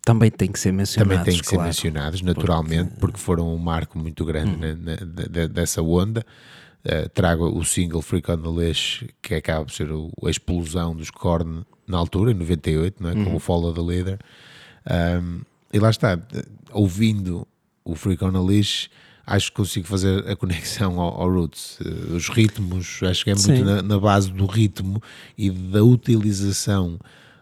também 0.06 0.30
têm 0.30 0.52
que 0.52 0.60
ser 0.60 0.74
mencionados. 0.74 1.16
Também 1.16 1.34
têm 1.34 1.42
que 1.42 1.48
claro, 1.48 1.62
ser 1.62 1.68
mencionados, 1.68 2.22
naturalmente, 2.22 2.90
porque, 2.90 3.00
porque 3.00 3.20
foram 3.20 3.54
um 3.54 3.58
marco 3.58 3.98
muito 3.98 4.26
grande 4.26 4.52
uhum. 4.52 4.60
na, 4.60 5.40
na, 5.40 5.48
dessa 5.48 5.82
onda. 5.82 6.26
Uh, 6.86 7.08
trago 7.10 7.46
o 7.58 7.64
single 7.64 8.02
Freak 8.02 8.30
on 8.30 8.38
the 8.40 8.50
Leash, 8.50 9.06
que 9.22 9.36
acaba 9.36 9.64
por 9.64 9.72
ser 9.72 9.90
o, 9.90 10.12
a 10.26 10.30
explosão 10.30 10.94
dos 10.94 11.10
Korn 11.10 11.66
na 11.88 11.98
altura, 11.98 12.32
em 12.32 12.34
98, 12.34 13.02
não 13.02 13.10
é? 13.10 13.14
Uhum. 13.14 13.26
com 13.26 13.36
o 13.36 13.40
Follow 13.40 13.74
the 13.74 13.82
Leader. 13.82 14.20
Um, 15.22 15.42
e 15.72 15.80
lá 15.80 15.90
está, 15.90 16.20
ouvindo 16.74 17.48
o 17.86 17.96
Freak 17.96 18.24
on 18.26 18.34
the 18.34 18.40
Leash 18.40 18.90
acho 19.26 19.50
que 19.50 19.56
consigo 19.56 19.88
fazer 19.88 20.28
a 20.30 20.36
conexão 20.36 21.00
ao, 21.00 21.22
ao 21.22 21.32
Roots. 21.32 21.80
Uh, 21.80 22.16
os 22.16 22.30
ritmos, 22.30 23.02
acho 23.04 23.24
que 23.24 23.32
é 23.32 23.36
muito 23.36 23.66
na, 23.66 23.82
na, 23.82 24.00
base 24.00 24.32
do 24.32 24.46
ritmo 24.46 25.02
e 25.38 25.50
da 25.50 25.84
utilização 25.84 27.00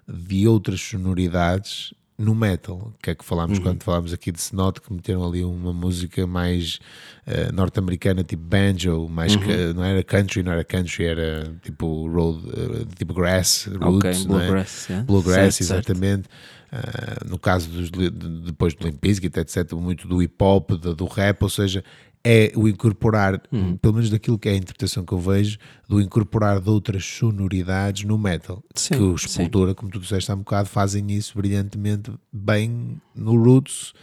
de 0.07 0.47
outras 0.47 0.81
sonoridades 0.81 1.93
no 2.17 2.35
metal, 2.35 2.93
que 3.01 3.09
é 3.09 3.15
que 3.15 3.25
falámos 3.25 3.57
uhum. 3.57 3.63
quando 3.63 3.83
falámos 3.83 4.13
aqui 4.13 4.31
de 4.31 4.39
Snot, 4.39 4.79
que 4.79 4.93
meteram 4.93 5.27
ali 5.27 5.43
uma 5.43 5.73
música 5.73 6.27
mais 6.27 6.79
uh, 7.25 7.51
norte-americana, 7.51 8.23
tipo 8.23 8.43
banjo, 8.43 9.07
mais 9.09 9.33
uhum. 9.33 9.41
que, 9.41 9.73
não 9.73 9.83
era 9.83 10.03
country, 10.03 10.43
não 10.43 10.51
era 10.51 10.63
country, 10.63 11.05
era 11.05 11.51
tipo 11.63 12.07
road, 12.07 12.47
uh, 12.47 12.85
tipo 12.95 13.13
grass, 13.13 13.65
roots, 13.65 14.21
okay, 14.21 14.25
bluegrass, 14.25 14.89
é? 14.89 14.93
yeah. 14.93 15.07
bluegrass, 15.07 15.55
certo, 15.55 15.61
exatamente. 15.61 16.29
Certo 16.29 16.60
Uh, 16.71 17.29
no 17.29 17.37
caso 17.37 17.69
dos, 17.69 17.91
de, 17.91 18.09
depois 18.09 18.73
do 18.73 18.87
Limp 18.87 19.01
Bizkit, 19.01 19.37
etc., 19.37 19.73
muito 19.73 20.07
do 20.07 20.21
hip 20.23 20.35
hop, 20.39 20.71
do, 20.71 20.95
do 20.95 21.05
rap, 21.05 21.43
ou 21.43 21.49
seja, 21.49 21.83
é 22.23 22.51
o 22.55 22.67
incorporar, 22.67 23.41
hum. 23.51 23.75
pelo 23.77 23.95
menos 23.95 24.09
daquilo 24.09 24.37
que 24.37 24.47
é 24.47 24.53
a 24.53 24.55
interpretação 24.55 25.03
que 25.03 25.11
eu 25.11 25.19
vejo, 25.19 25.57
do 25.87 25.99
incorporar 25.99 26.61
de 26.61 26.69
outras 26.69 27.03
sonoridades 27.03 28.03
no 28.03 28.17
metal. 28.17 28.63
Sim, 28.75 28.95
que 28.95 29.01
o 29.01 29.17
Sepultura, 29.17 29.73
como 29.73 29.91
tu 29.91 29.99
disseste 29.99 30.31
há 30.31 30.35
um 30.35 30.39
bocado, 30.39 30.69
fazem 30.69 31.11
isso 31.11 31.35
brilhantemente 31.35 32.11
bem 32.31 33.01
no 33.15 33.35
Roots 33.35 33.93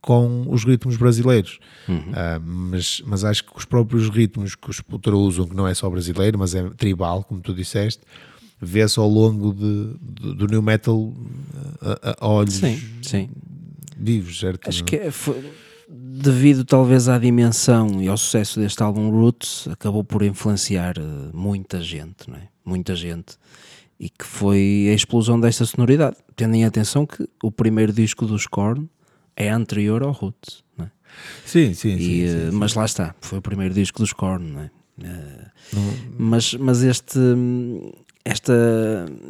com 0.00 0.46
os 0.48 0.64
ritmos 0.64 0.96
brasileiros. 0.96 1.58
Uhum. 1.88 1.96
Uh, 1.98 2.40
mas, 2.44 3.02
mas 3.04 3.24
acho 3.24 3.44
que 3.44 3.58
os 3.58 3.64
próprios 3.64 4.08
ritmos 4.08 4.54
que 4.54 4.70
os 4.70 4.76
Sepultura 4.76 5.16
usam, 5.16 5.48
que 5.48 5.56
não 5.56 5.66
é 5.66 5.74
só 5.74 5.90
brasileiro, 5.90 6.38
mas 6.38 6.54
é 6.54 6.62
tribal, 6.70 7.24
como 7.24 7.40
tu 7.40 7.52
disseste, 7.52 8.02
vê-se 8.60 8.98
ao 8.98 9.08
longo 9.08 9.52
de, 9.52 9.96
de, 10.00 10.34
do 10.34 10.46
new 10.46 10.62
metal 10.62 11.12
a, 11.80 12.16
a 12.24 12.28
olhos 12.28 12.54
sim, 12.54 12.80
sim. 13.02 13.28
vivos, 13.96 14.38
certo? 14.38 14.68
Acho 14.68 14.84
que 14.84 14.96
é, 14.96 15.10
foi, 15.10 15.42
devido 15.88 16.64
talvez 16.64 17.08
à 17.08 17.18
dimensão 17.18 18.02
e 18.02 18.08
ao 18.08 18.16
sucesso 18.16 18.60
deste 18.60 18.82
álbum 18.82 19.10
Roots, 19.10 19.68
acabou 19.68 20.02
por 20.02 20.22
influenciar 20.22 20.96
eh, 20.98 21.02
muita 21.32 21.80
gente, 21.80 22.28
não 22.28 22.36
é? 22.36 22.48
Muita 22.64 22.96
gente. 22.96 23.36
E 23.98 24.10
que 24.10 24.24
foi 24.24 24.88
a 24.90 24.94
explosão 24.94 25.38
desta 25.38 25.64
sonoridade. 25.64 26.16
Tendo 26.34 26.54
em 26.54 26.64
atenção 26.64 27.06
que 27.06 27.26
o 27.42 27.50
primeiro 27.50 27.92
disco 27.92 28.26
dos 28.26 28.46
Korn 28.46 28.88
é 29.36 29.48
anterior 29.48 30.02
ao 30.02 30.12
Roots, 30.12 30.64
não 30.76 30.86
é? 30.86 30.90
Sim, 31.44 31.72
sim, 31.72 31.94
e, 31.94 31.98
sim, 31.98 31.98
sim, 31.98 32.48
eh, 32.48 32.50
Mas 32.52 32.74
lá 32.74 32.84
está, 32.84 33.14
foi 33.20 33.38
o 33.38 33.42
primeiro 33.42 33.72
disco 33.72 34.00
dos 34.00 34.12
Korn, 34.12 34.50
não 34.50 34.60
é? 34.62 34.70
Eh, 35.02 35.50
mas, 36.18 36.54
mas 36.54 36.82
este, 36.82 37.18
esta, 38.28 38.52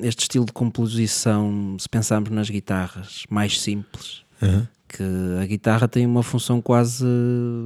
este 0.03 0.23
estilo 0.23 0.47
de 0.47 0.53
composição, 0.53 1.77
se 1.79 1.87
pensarmos 1.89 2.31
nas 2.31 2.49
guitarras 2.49 3.25
mais 3.29 3.61
simples, 3.61 4.25
Uhum. 4.41 4.67
que 4.89 5.03
a 5.43 5.47
guitarra 5.47 5.87
tem 5.89 6.07
uma 6.07 6.23
função 6.23 6.61
quase 6.63 7.05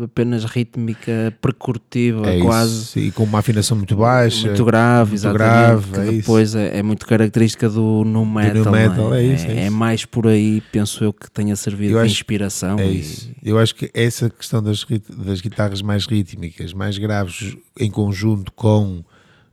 apenas 0.03 0.45
rítmica, 0.45 1.33
percurtiva, 1.41 2.28
É 2.28 2.41
quase 2.41 2.72
isso. 2.83 2.99
E 2.99 3.12
com 3.12 3.22
uma 3.24 3.39
afinação 3.41 3.76
muito 3.76 3.95
baixa. 3.97 4.47
muito 4.49 4.64
grave, 4.64 5.11
muito 5.11 5.20
exatamente, 5.20 5.39
grave, 5.76 5.93
que 5.93 6.01
é 6.01 6.05
isso. 6.07 6.12
depois 6.20 6.55
é, 6.55 6.78
é 6.78 6.83
muito 6.83 7.07
característica 7.07 7.68
do 7.68 8.05
nu 8.05 8.24
metal, 8.26 8.64
não 8.64 8.72
metal, 8.72 9.14
é 9.14 9.22
isso, 9.22 9.47
é 9.47 9.66
isso. 9.66 9.72
mais 9.72 10.05
por 10.05 10.26
aí, 10.26 10.61
penso 10.72 11.05
eu, 11.05 11.12
que 11.12 11.31
tenha 11.31 11.55
servido 11.55 11.93
Eu 11.95 11.99
de 11.99 12.05
acho- 12.07 12.14
inspiração. 12.14 12.78
É 12.78 12.87
e- 12.91 13.01
isso. 13.01 13.31
Eu 13.43 13.59
acho 13.59 13.74
que 13.74 13.89
essa 13.95 14.28
questão 14.31 14.61
das, 14.62 14.85
das 15.16 15.41
guitarras 15.41 15.81
mais 15.83 16.07
rítmicas, 16.07 16.72
mais 16.72 16.99
graves, 16.99 17.57
em 17.78 17.91
conjunto 17.91 18.51
com 18.53 19.05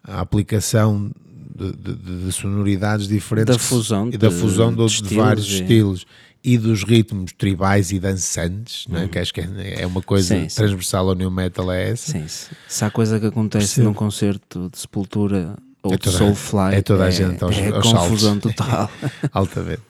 a 0.04 0.22
aplicação 0.22 1.12
de, 1.58 1.72
de- 1.74 1.96
de- 1.96 2.26
de 2.26 2.32
sonoridades 2.32 3.08
diferentes 3.08 3.56
Da 3.56 3.60
fusão 3.60 4.10
e 4.14 4.18
da 4.18 4.30
de- 4.30 4.36
fusão 4.36 4.70
de, 4.70 4.76
de 4.78 4.86
de 4.88 4.94
estilos 4.94 5.16
vários 5.26 5.48
estilos 5.50 6.06
e 6.44 6.58
dos 6.58 6.84
ritmos 6.84 7.34
tribais 7.34 7.92
e 7.92 8.00
dançantes, 8.00 8.86
não 8.88 9.00
é? 9.02 9.08
que 9.08 9.20
acho 9.20 9.34
que 9.34 9.42
é 9.42 9.82
é 9.82 9.88
uma 9.88 10.02
coisa 10.02 10.36
Sim, 10.36 10.48
sim. 10.48 10.56
transversal 10.56 11.10
ao 11.10 11.16
new 11.16 11.30
metal 11.32 11.72
é 11.72 11.90
essa. 11.90 12.12
Sim, 12.14 12.28
se, 12.28 12.50
se 12.68 12.86
há 12.86 12.90
coisa 12.92 13.20
que 13.20 13.26
acontece 13.26 13.82
num 13.82 13.94
concerto 13.94 14.70
de 14.72 14.78
Sepultura 14.78 15.58
ou 15.84 15.94
É 15.94 15.98
de 15.98 16.04
toda- 16.04 16.18
Soulfly, 16.18 16.76
é 16.76 16.82
toda 16.82 17.06
a 17.06 17.10
gente 17.12 17.44
aos- 17.44 17.58
é 17.58 17.68
aos 17.70 17.92
confusão 17.92 18.34
saltos. 18.40 18.56
total. 18.56 18.92
Altamente. 19.34 19.82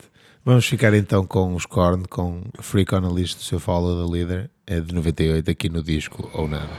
Vamos 0.45 0.65
ficar 0.65 0.93
então 0.93 1.25
com 1.27 1.53
os 1.53 1.65
Korn, 1.65 2.05
com 2.09 2.41
Freak 2.61 2.95
on 2.95 3.05
a 3.05 3.11
List 3.13 3.37
do 3.37 3.43
seu 3.43 3.59
Follow 3.59 4.05
the 4.07 4.11
Leader, 4.17 4.49
é 4.65 4.79
de 4.79 4.95
98 4.95 5.51
aqui 5.51 5.67
no 5.69 5.83
disco 5.83 6.29
ou 6.33 6.47
nada. 6.47 6.69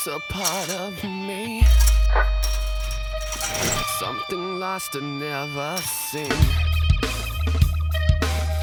Takes 0.00 0.06
a 0.06 0.32
part 0.32 0.70
of 0.76 1.04
me. 1.04 1.62
Something 3.98 4.58
lost 4.58 4.94
and 4.94 5.20
never 5.20 5.76
seen. 5.78 6.32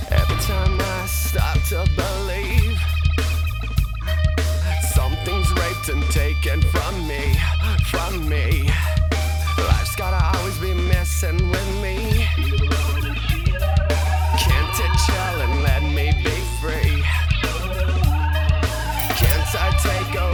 Every 0.09 0.37
time 0.45 0.79
I 0.79 1.05
start 1.07 1.59
to 1.69 1.85
believe 1.95 2.79
something's 4.93 5.51
raped 5.53 5.89
and 5.89 6.03
taken 6.11 6.61
from 6.61 7.07
me, 7.07 7.35
from 7.91 8.27
me. 8.27 8.69
Life's 9.57 9.95
gotta 9.95 10.37
always 10.37 10.57
be 10.59 10.73
messing 10.73 11.49
with 11.49 11.81
me. 11.81 12.27
Can't 14.45 14.79
it 14.85 14.93
chill 15.05 15.41
and 15.45 15.63
let 15.63 15.83
me 15.83 16.11
be 16.23 16.37
free? 16.61 17.03
Can't 19.21 19.55
I 19.55 19.69
take 19.81 20.26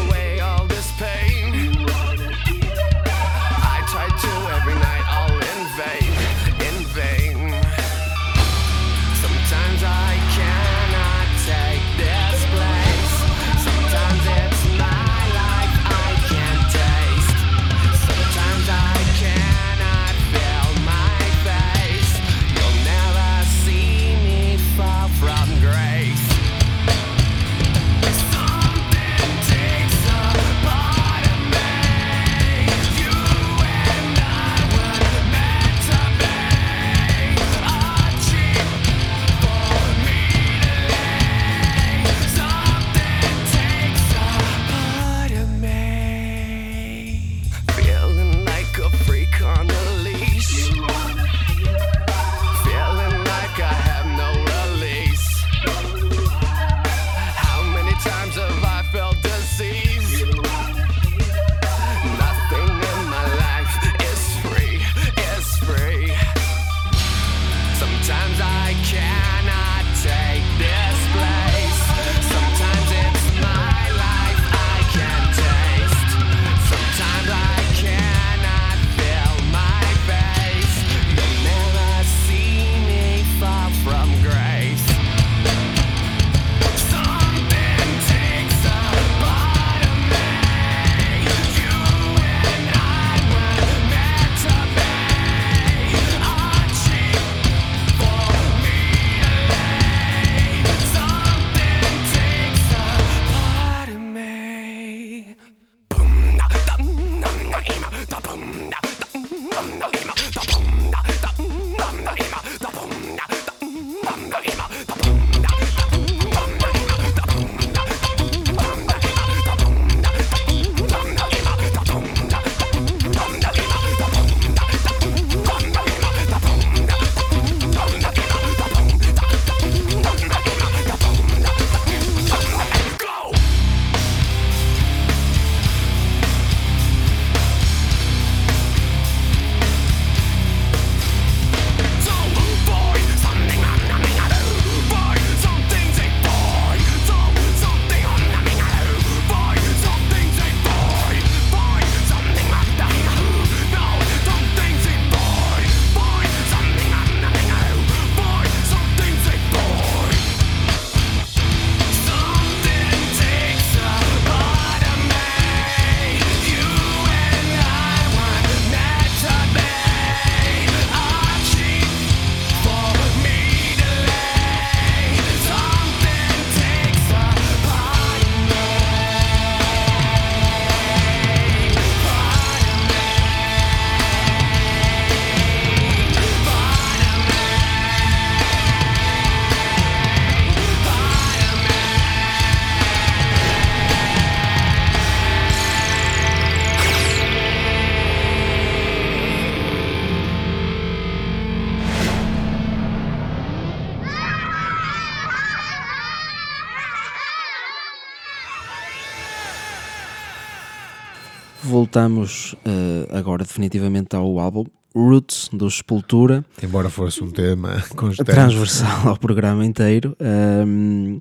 voltamos 211.64 212.55
eh, 212.66 213.07
agora 213.11 213.43
definitivamente 213.43 214.16
ao 214.16 214.39
álbum 214.39 214.66
Roots 214.95 215.49
do 215.51 215.70
Sepultura, 215.72 216.45
Embora 216.61 216.89
fosse 216.89 217.24
um 217.24 217.32
tema 217.32 217.82
constante. 217.95 218.28
transversal 218.28 219.09
ao 219.09 219.18
programa 219.18 219.66
inteiro. 219.66 220.16
Ahm, 220.20 221.20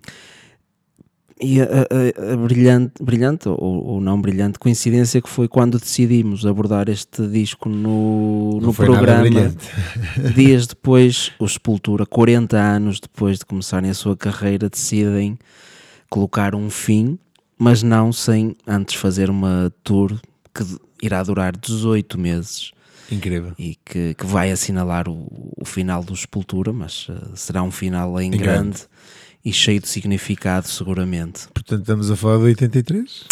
e 1.40 1.60
a, 1.60 1.64
a- 1.64 2.32
a 2.34 2.36
brilhante, 2.36 3.02
brilhante 3.02 3.48
ou, 3.48 3.58
ou 3.58 4.00
não 4.00 4.20
brilhante 4.20 4.58
coincidência 4.60 5.20
que 5.20 5.28
foi 5.28 5.48
quando 5.48 5.78
decidimos 5.78 6.46
abordar 6.46 6.88
este 6.88 7.26
disco 7.26 7.68
no, 7.68 8.58
Não 8.60 8.68
no 8.68 8.74
programa. 8.74 9.24
Dias 10.36 10.66
depois, 10.68 11.32
o 11.40 11.48
Sepultura, 11.48 12.06
40 12.06 12.56
anos 12.56 13.00
depois 13.00 13.38
de 13.40 13.46
começarem 13.46 13.90
a 13.90 13.94
sua 13.94 14.16
carreira, 14.16 14.68
decidem 14.68 15.36
colocar 16.08 16.54
um 16.54 16.68
fim, 16.70 17.18
mas 17.58 17.82
não 17.82 18.12
sem 18.12 18.54
antes 18.66 18.94
fazer 18.94 19.28
uma 19.30 19.72
tour 19.82 20.12
que 20.54 20.64
irá 21.02 21.22
durar 21.22 21.56
18 21.56 22.18
meses 22.18 22.72
Incrível. 23.10 23.52
e 23.58 23.76
que, 23.84 24.14
que 24.14 24.26
vai 24.26 24.50
assinalar 24.50 25.08
o, 25.08 25.52
o 25.56 25.64
final 25.64 26.02
do 26.04 26.16
Sepultura, 26.16 26.72
mas 26.72 27.06
eh, 27.10 27.14
será 27.34 27.62
um 27.62 27.70
final 27.70 28.20
em, 28.20 28.26
Em 28.28 28.30
grande, 28.30 28.42
grande. 28.62 28.80
e 29.44 29.52
cheio 29.52 29.80
de 29.80 29.88
significado, 29.88 30.68
seguramente. 30.68 31.48
Portanto, 31.52 31.80
estamos 31.80 32.10
a 32.10 32.16
falar 32.16 32.38
de 32.38 32.44
83? 32.44 33.24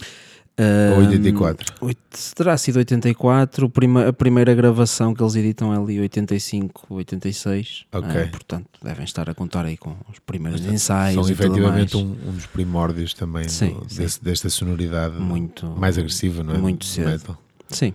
Ou 0.97 0.99
84? 1.07 1.75
oit- 1.81 1.99
terá 2.35 2.57
sido 2.57 2.77
84, 2.77 3.67
o 3.67 3.71
prima- 3.71 4.09
a 4.09 4.13
primeira 4.13 4.55
gravação 4.55 5.15
que 5.15 5.23
eles 5.23 5.35
editam 5.37 5.73
é 5.73 5.79
ali 5.79 6.01
85, 6.01 6.87
86. 6.95 7.85
Ok. 7.93 8.09
Ah, 8.11 8.29
portanto, 8.31 8.67
devem 8.83 9.05
estar 9.05 9.29
a 9.31 9.35
contar 9.35 9.65
aí 9.65 9.77
com 9.77 9.95
os 10.11 10.19
primeiros 10.19 10.65
ensaios 10.67 11.15
São 11.27 11.33
efetivamente 11.33 11.97
um, 11.97 12.01
um 12.29 12.33
dos 12.33 12.47
primórdios 12.47 13.15
também 13.15 13.45
do- 13.45 13.51
Sim, 13.51 13.77
sim. 13.89 13.97
desse- 14.03 14.23
desta 14.23 14.49
sonoridade 14.51 15.17
Muito- 15.19 15.67
mais 15.67 15.97
agressiva, 15.99 16.43
não 16.43 16.55
é? 16.55 16.59
muito 16.59 16.81
Do 16.81 16.85
cedo. 16.87 17.09
metal. 17.11 17.39
Sim. 17.69 17.95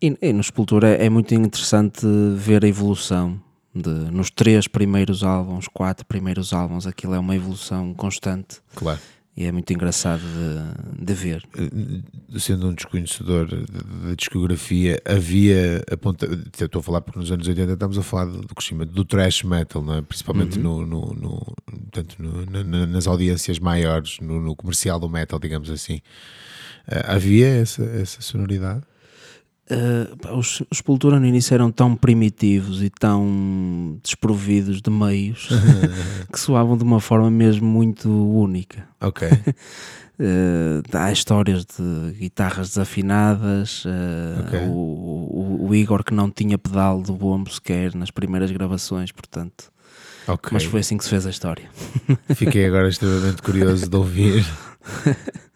E, 0.00 0.16
e 0.22 0.32
no 0.32 0.42
Sepultura 0.44 0.88
é 0.90 1.08
muito 1.08 1.34
interessante 1.34 2.06
ver 2.36 2.64
a 2.64 2.68
evolução 2.68 3.40
de, 3.74 3.88
nos 3.90 4.30
três 4.30 4.66
primeiros 4.68 5.22
álbuns, 5.22 5.66
quatro 5.68 6.04
primeiros 6.06 6.52
álbuns, 6.52 6.86
aquilo 6.86 7.14
é 7.14 7.18
uma 7.18 7.34
evolução 7.34 7.92
constante 7.94 8.58
Claro. 8.74 8.98
E 9.40 9.44
é 9.44 9.52
muito 9.52 9.72
engraçado 9.72 10.20
de, 10.20 11.04
de 11.04 11.14
ver. 11.14 11.42
Eh, 11.56 12.38
Sendo 12.40 12.68
um 12.68 12.74
desconhecedor 12.74 13.46
da 13.46 14.14
discografia, 14.16 15.00
havia. 15.04 15.84
Aponta, 15.90 16.26
estou 16.60 16.80
a 16.80 16.82
falar 16.82 17.00
porque 17.02 17.20
nos 17.20 17.30
anos 17.30 17.46
80 17.46 17.72
estamos 17.74 17.96
a 17.96 18.02
falar 18.02 18.24
do, 18.26 18.52
crescimento 18.54 18.90
do 18.92 19.04
thrash 19.04 19.44
metal, 19.44 19.80
não 19.82 19.94
é? 19.94 20.02
principalmente 20.02 20.58
Uhum. 20.58 20.84
no, 20.84 20.86
no, 20.86 21.14
no- 21.14 21.54
portanto, 21.92 22.16
no- 22.18 22.44
na- 22.46 22.64
na- 22.64 22.86
nas 22.86 23.06
audiências 23.06 23.60
maiores, 23.60 24.18
no, 24.20 24.40
no 24.40 24.56
comercial 24.56 24.98
do 24.98 25.08
metal, 25.08 25.38
digamos 25.38 25.70
assim. 25.70 26.00
Eh, 26.88 27.04
havia 27.06 27.46
essa, 27.46 27.84
essa 27.84 28.20
sonoridade? 28.20 28.82
Uh, 29.70 30.16
pá, 30.16 30.32
os, 30.32 30.62
os 30.70 30.78
Sepultura 30.78 31.20
no 31.20 31.26
início 31.26 31.52
eram 31.52 31.70
tão 31.70 31.94
primitivos 31.94 32.82
e 32.82 32.88
tão 32.88 33.98
desprovidos 34.02 34.80
de 34.80 34.90
meios 34.90 35.48
que 36.32 36.40
soavam 36.40 36.76
de 36.76 36.82
uma 36.84 37.00
forma 37.00 37.30
mesmo 37.30 37.66
muito 37.66 38.08
única. 38.10 38.88
Ok. 39.00 39.28
Uh, 39.30 40.82
há 40.96 41.12
histórias 41.12 41.66
de 41.66 42.12
guitarras 42.18 42.68
desafinadas, 42.70 43.84
uh, 43.84 44.40
Ok. 44.46 44.58
o, 44.68 44.72
o- 44.72 45.66
o 45.68 45.74
Igor 45.74 46.02
que 46.02 46.14
não 46.14 46.30
tinha 46.30 46.56
pedal 46.56 47.02
do 47.02 47.12
bombo 47.12 47.50
sequer 47.52 47.94
nas 47.94 48.10
primeiras 48.10 48.50
gravações, 48.50 49.12
portanto. 49.12 49.70
ok. 50.26 50.48
Mas 50.50 50.64
foi 50.64 50.80
assim 50.80 50.96
que 50.96 51.04
se 51.04 51.10
fez 51.10 51.26
a 51.26 51.30
história. 51.30 51.68
Fiquei 52.34 52.64
agora 52.64 52.88
extremamente 52.88 53.42
curioso 53.42 53.86
de 53.88 53.96
ouvir. 53.96 54.46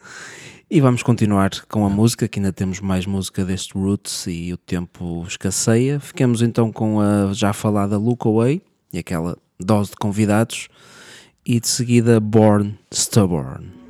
E 0.75 0.81
vamos 0.81 1.03
continuar 1.03 1.51
com 1.69 1.85
a 1.85 1.91
música, 1.91 2.27
que 2.27 2.39
ainda 2.39 2.51
temos 2.51 2.81
mais 2.81 3.05
música 3.05 3.45
deste 3.45 3.75
Roots 3.75 4.27
e 4.27 4.55
o 4.55 4.57
tempo 4.57 5.23
escasseia. 5.29 6.01
Ficamos 6.01 6.41
então 6.41 6.73
com 6.73 6.99
a 6.99 7.31
já 7.35 7.53
falada 7.53 7.99
Look 7.99 8.27
Away 8.27 8.63
e 8.91 8.99
aquela 8.99 9.37
dose 9.61 9.91
de 9.91 9.97
convidados, 9.97 10.69
e 11.45 11.61
de 11.61 11.69
seguida 11.69 12.19
Born 12.19 12.79
Stubborn. 12.91 13.82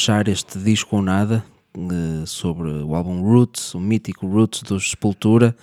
Fechar 0.00 0.28
este 0.28 0.58
disco 0.58 0.96
ou 0.96 1.02
nada 1.02 1.44
eh, 1.74 2.24
sobre 2.24 2.70
o 2.70 2.94
álbum 2.94 3.20
Roots, 3.20 3.74
o 3.74 3.78
mítico 3.78 4.26
Roots 4.26 4.62
dos 4.62 4.88
Sepultura. 4.88 5.54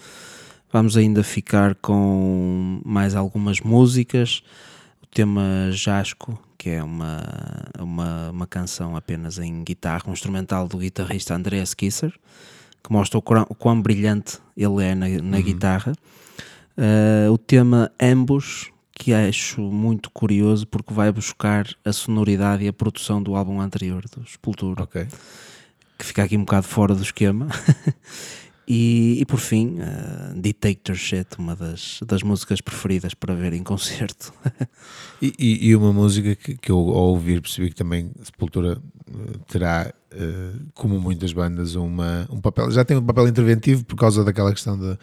Vamos 0.71 0.95
ainda 0.95 1.23
ficar 1.23 1.73
com 1.73 2.79
mais 2.85 3.15
algumas 3.15 3.61
músicas. 3.61 4.43
O 5.01 5.07
tema 5.07 5.71
Jasco, 5.71 6.39
que 6.55 6.69
é 6.69 6.83
uma, 6.83 7.23
uma, 7.79 8.29
uma 8.29 8.45
canção 8.45 8.95
apenas 8.95 9.39
em 9.39 9.63
guitarra, 9.63 10.03
um 10.07 10.13
instrumental 10.13 10.67
do 10.67 10.77
guitarrista 10.77 11.33
Andreas 11.33 11.73
Kisser, 11.73 12.13
que 12.83 12.93
mostra 12.93 13.17
o 13.17 13.23
quão, 13.23 13.43
o 13.49 13.55
quão 13.55 13.81
brilhante 13.81 14.37
ele 14.55 14.83
é 14.83 14.93
na, 14.93 15.07
na 15.09 15.41
guitarra. 15.41 15.93
Uh, 16.77 17.31
o 17.33 17.39
tema 17.39 17.91
Ambush, 17.99 18.71
que 18.99 19.13
acho 19.13 19.61
muito 19.61 20.09
curioso 20.11 20.65
porque 20.67 20.93
vai 20.93 21.11
buscar 21.11 21.67
a 21.85 21.93
sonoridade 21.93 22.63
e 22.63 22.67
a 22.67 22.73
produção 22.73 23.21
do 23.21 23.35
álbum 23.35 23.61
anterior, 23.61 24.03
do 24.09 24.27
Sepultura, 24.27 24.83
Ok. 24.83 25.07
que 25.97 26.05
fica 26.05 26.23
aqui 26.23 26.35
um 26.37 26.41
bocado 26.41 26.67
fora 26.67 26.95
do 26.95 27.03
esquema. 27.03 27.47
e, 28.67 29.17
e 29.21 29.25
por 29.25 29.39
fim, 29.39 29.77
uh, 29.79 30.39
Dictatorship, 30.41 31.27
uma 31.37 31.55
das, 31.55 31.99
das 32.05 32.23
músicas 32.23 32.59
preferidas 32.59 33.13
para 33.13 33.33
ver 33.35 33.53
em 33.53 33.63
concerto. 33.63 34.33
E, 35.19 35.33
e- 35.39 35.67
e 35.69 35.75
uma 35.75 35.91
música 35.91 36.35
que, 36.35 36.55
que 36.55 36.71
eu 36.71 36.77
ao 36.77 37.07
ouvir 37.07 37.41
percebi 37.41 37.69
que 37.69 37.75
também 37.75 38.11
Sepultura 38.21 38.79
eh, 39.09 39.37
terá, 39.47 39.91
como 40.73 40.99
muitas 40.99 41.31
bandas, 41.33 41.75
uma, 41.75 42.27
um 42.31 42.39
papel, 42.41 42.69
já 42.71 42.83
tem 42.85 42.97
um 42.97 43.05
papel 43.05 43.27
interventivo 43.27 43.83
por 43.85 43.95
causa 43.95 44.23
daquela 44.23 44.51
questão 44.51 44.77
da 44.77 44.97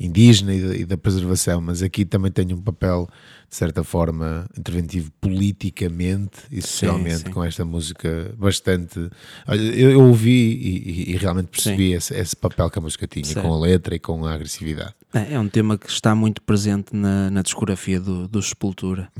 indígena 0.00 0.54
e 0.54 0.62
da, 0.62 0.76
e 0.76 0.84
da 0.84 0.96
preservação, 0.96 1.60
mas 1.60 1.82
aqui 1.82 2.04
também 2.04 2.30
tem 2.30 2.52
um 2.54 2.60
papel, 2.60 3.08
de 3.50 3.56
certa 3.56 3.82
forma, 3.82 4.46
interventivo 4.56 5.10
politicamente 5.20 6.38
e 6.50 6.62
socialmente 6.62 7.18
sim. 7.24 7.30
com 7.30 7.42
esta 7.42 7.64
música 7.64 8.32
bastante. 8.38 9.10
Eu, 9.48 9.90
eu 9.90 10.00
ouvi 10.02 10.30
e, 10.30 10.90
e- 11.10 11.12
e 11.12 11.16
realmente 11.16 11.48
percebi 11.48 11.92
esse, 11.92 12.14
esse 12.14 12.36
papel 12.36 12.70
que 12.70 12.78
a 12.78 12.82
música 12.82 13.06
tinha, 13.06 13.24
Certo. 13.24 13.44
com 13.44 13.52
a 13.52 13.58
letra 13.58 13.94
e 13.94 13.98
com 13.98 14.24
a 14.24 14.32
agressividade. 14.34 14.94
É 15.12 15.34
é 15.34 15.40
um 15.40 15.48
tema 15.48 15.76
que 15.76 15.88
está 15.90 16.14
muito 16.14 16.42
presente 16.42 16.94
na, 16.94 17.30
na 17.30 17.42
discografia 17.42 17.98
do, 18.00 18.28
do 18.28 18.40
Sepultura. 18.42 19.10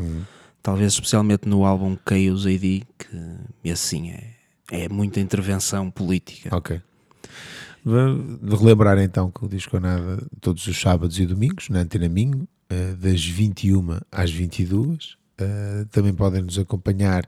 Talvez 0.63 0.93
especialmente 0.93 1.49
no 1.49 1.65
álbum 1.65 1.97
Chaos 2.09 2.47
AD, 2.47 2.83
que 3.63 3.71
assim 3.71 4.11
é, 4.11 4.23
é 4.71 4.89
muita 4.89 5.21
intervenção 5.21 5.91
política. 5.91 6.55
Ok. 6.55 6.81
Vamos 7.85 8.61
relembrar 8.61 8.99
então 8.99 9.31
que 9.31 9.45
o 9.45 9.49
Disco 9.49 9.77
ou 9.77 9.83
Nada 9.83 10.23
todos 10.41 10.67
os 10.67 10.79
sábados 10.79 11.19
e 11.19 11.27
domingos 11.27 11.69
na 11.69 11.81
Antena 11.81 12.09
Minho, 12.09 12.47
eh, 12.69 12.95
das 12.99 13.25
21 13.25 13.99
às 14.13 14.31
22. 14.31 15.17
Eh, 15.39 15.87
também 15.91 16.13
podem 16.13 16.43
nos 16.43 16.59
acompanhar 16.59 17.25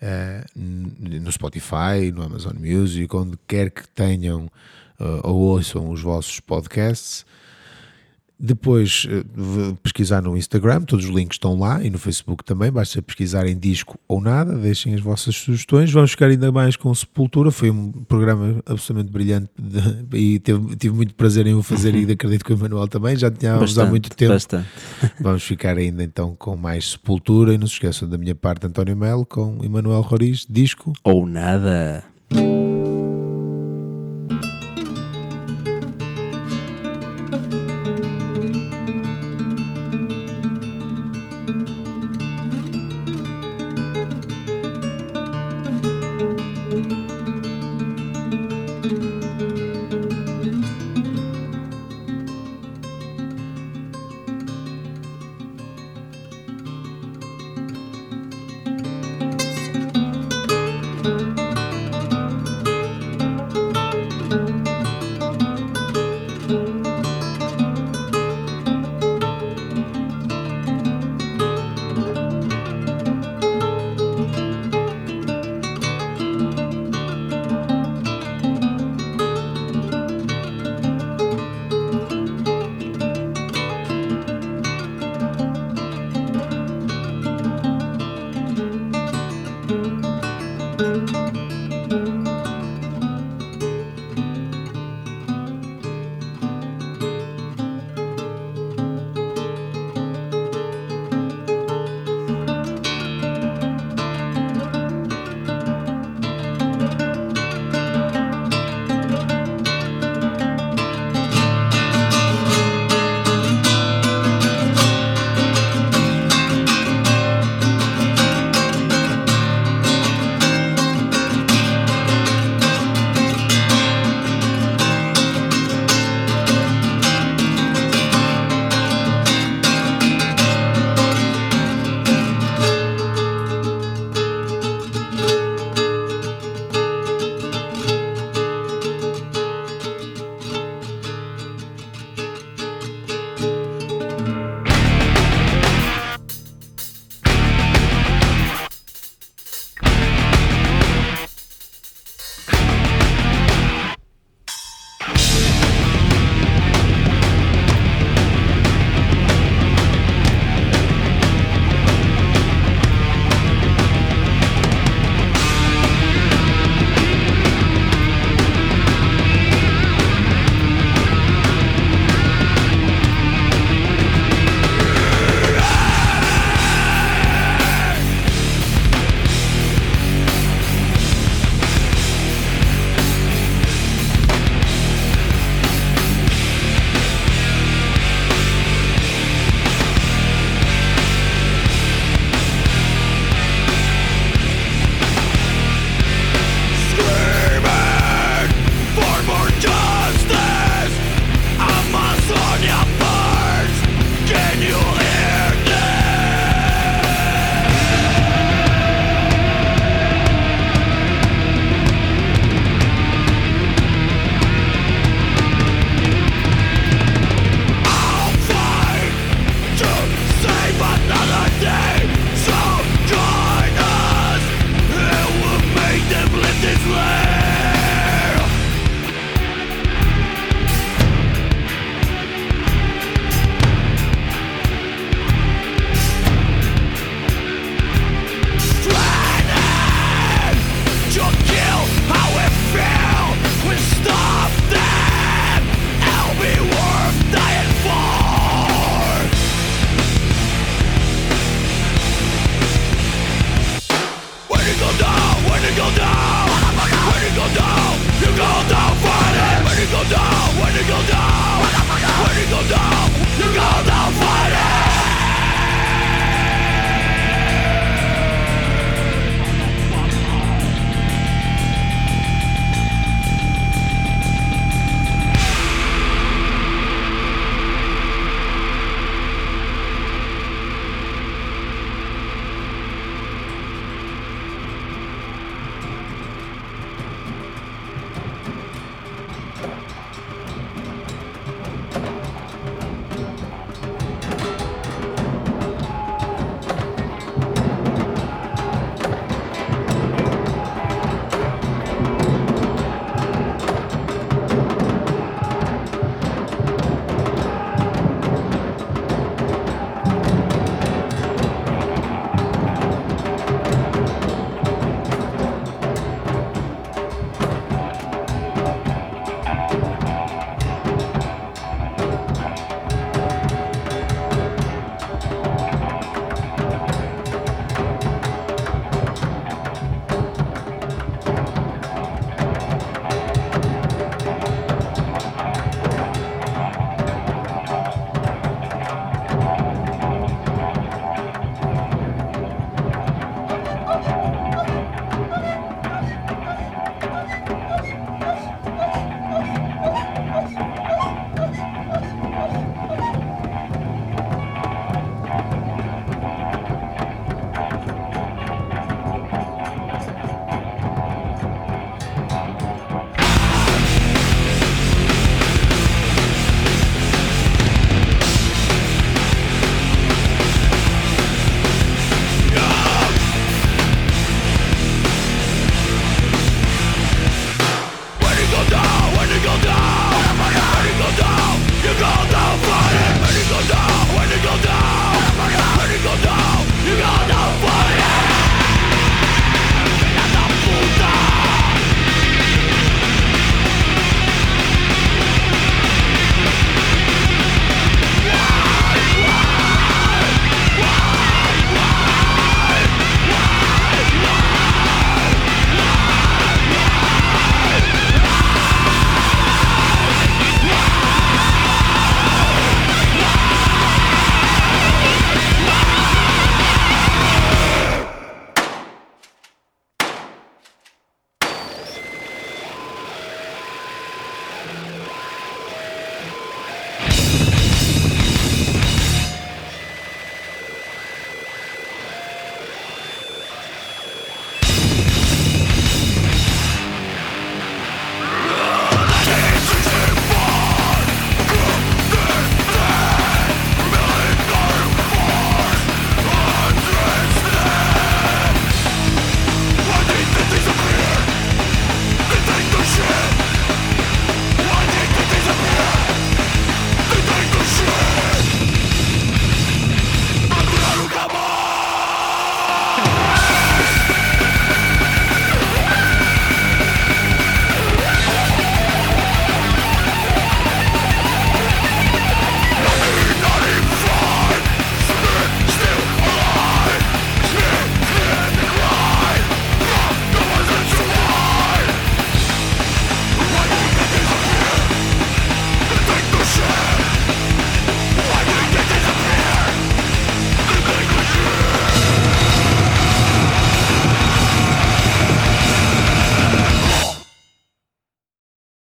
eh, 0.00 0.44
no 0.54 1.32
Spotify, 1.32 2.12
no 2.14 2.22
Amazon 2.22 2.56
Music, 2.58 3.14
onde 3.16 3.36
quer 3.48 3.70
que 3.70 3.88
tenham 3.88 4.48
ou 5.24 5.36
ouçam 5.36 5.90
os 5.90 6.00
vossos 6.00 6.38
podcasts. 6.38 7.26
Depois 8.44 9.06
eh, 9.10 9.24
pesquisar 9.82 10.20
no 10.22 10.36
Instagram, 10.36 10.82
todos 10.82 11.06
os 11.06 11.10
links 11.10 11.36
estão 11.36 11.58
lá 11.58 11.82
e 11.82 11.88
no 11.88 11.98
Facebook 11.98 12.44
também, 12.44 12.70
basta 12.70 13.00
pesquisar 13.00 13.46
em 13.46 13.56
disco 13.58 13.98
ou 14.06 14.20
nada, 14.20 14.54
deixem 14.54 14.94
as 14.94 15.00
vossas 15.00 15.34
sugestões. 15.34 15.90
Vamos 15.90 16.10
ficar 16.10 16.26
ainda 16.26 16.52
mais 16.52 16.76
com 16.76 16.94
Sepultura, 16.94 17.50
foi 17.50 17.70
um 17.70 17.90
programa 17.90 18.62
absolutamente 18.66 19.10
brilhante 19.12 19.50
de- 19.58 20.06
e 20.18 20.38
teve- 20.40 20.76
tive 20.76 20.94
muito 20.94 21.14
prazer 21.14 21.46
em 21.46 21.54
o 21.54 21.62
fazer 21.62 21.94
e 21.94 22.10
acredito 22.12 22.44
que 22.44 22.52
o 22.52 22.56
Emanuel 22.56 22.86
também, 22.86 23.16
já 23.16 23.30
tínhamos 23.30 23.78
há 23.78 23.86
muito 23.90 24.10
tempo. 24.10 24.32
Bastante. 24.34 24.68
Vamos 25.20 25.42
ficar 25.42 25.76
ainda 25.78 26.04
então 26.04 26.34
com 26.36 26.54
mais 26.56 26.90
Sepultura 26.92 27.54
e 27.54 27.58
não 27.58 27.66
se 27.66 27.74
esqueçam 27.74 28.08
da 28.08 28.18
minha 28.18 28.34
parte 28.34 28.66
António 28.66 28.96
Melo 28.96 29.24
com 29.24 29.58
Emanuel 29.62 30.02
Roriz, 30.02 30.46
disco. 30.48 30.92
Ou 31.02 31.26
nada. 31.26 32.04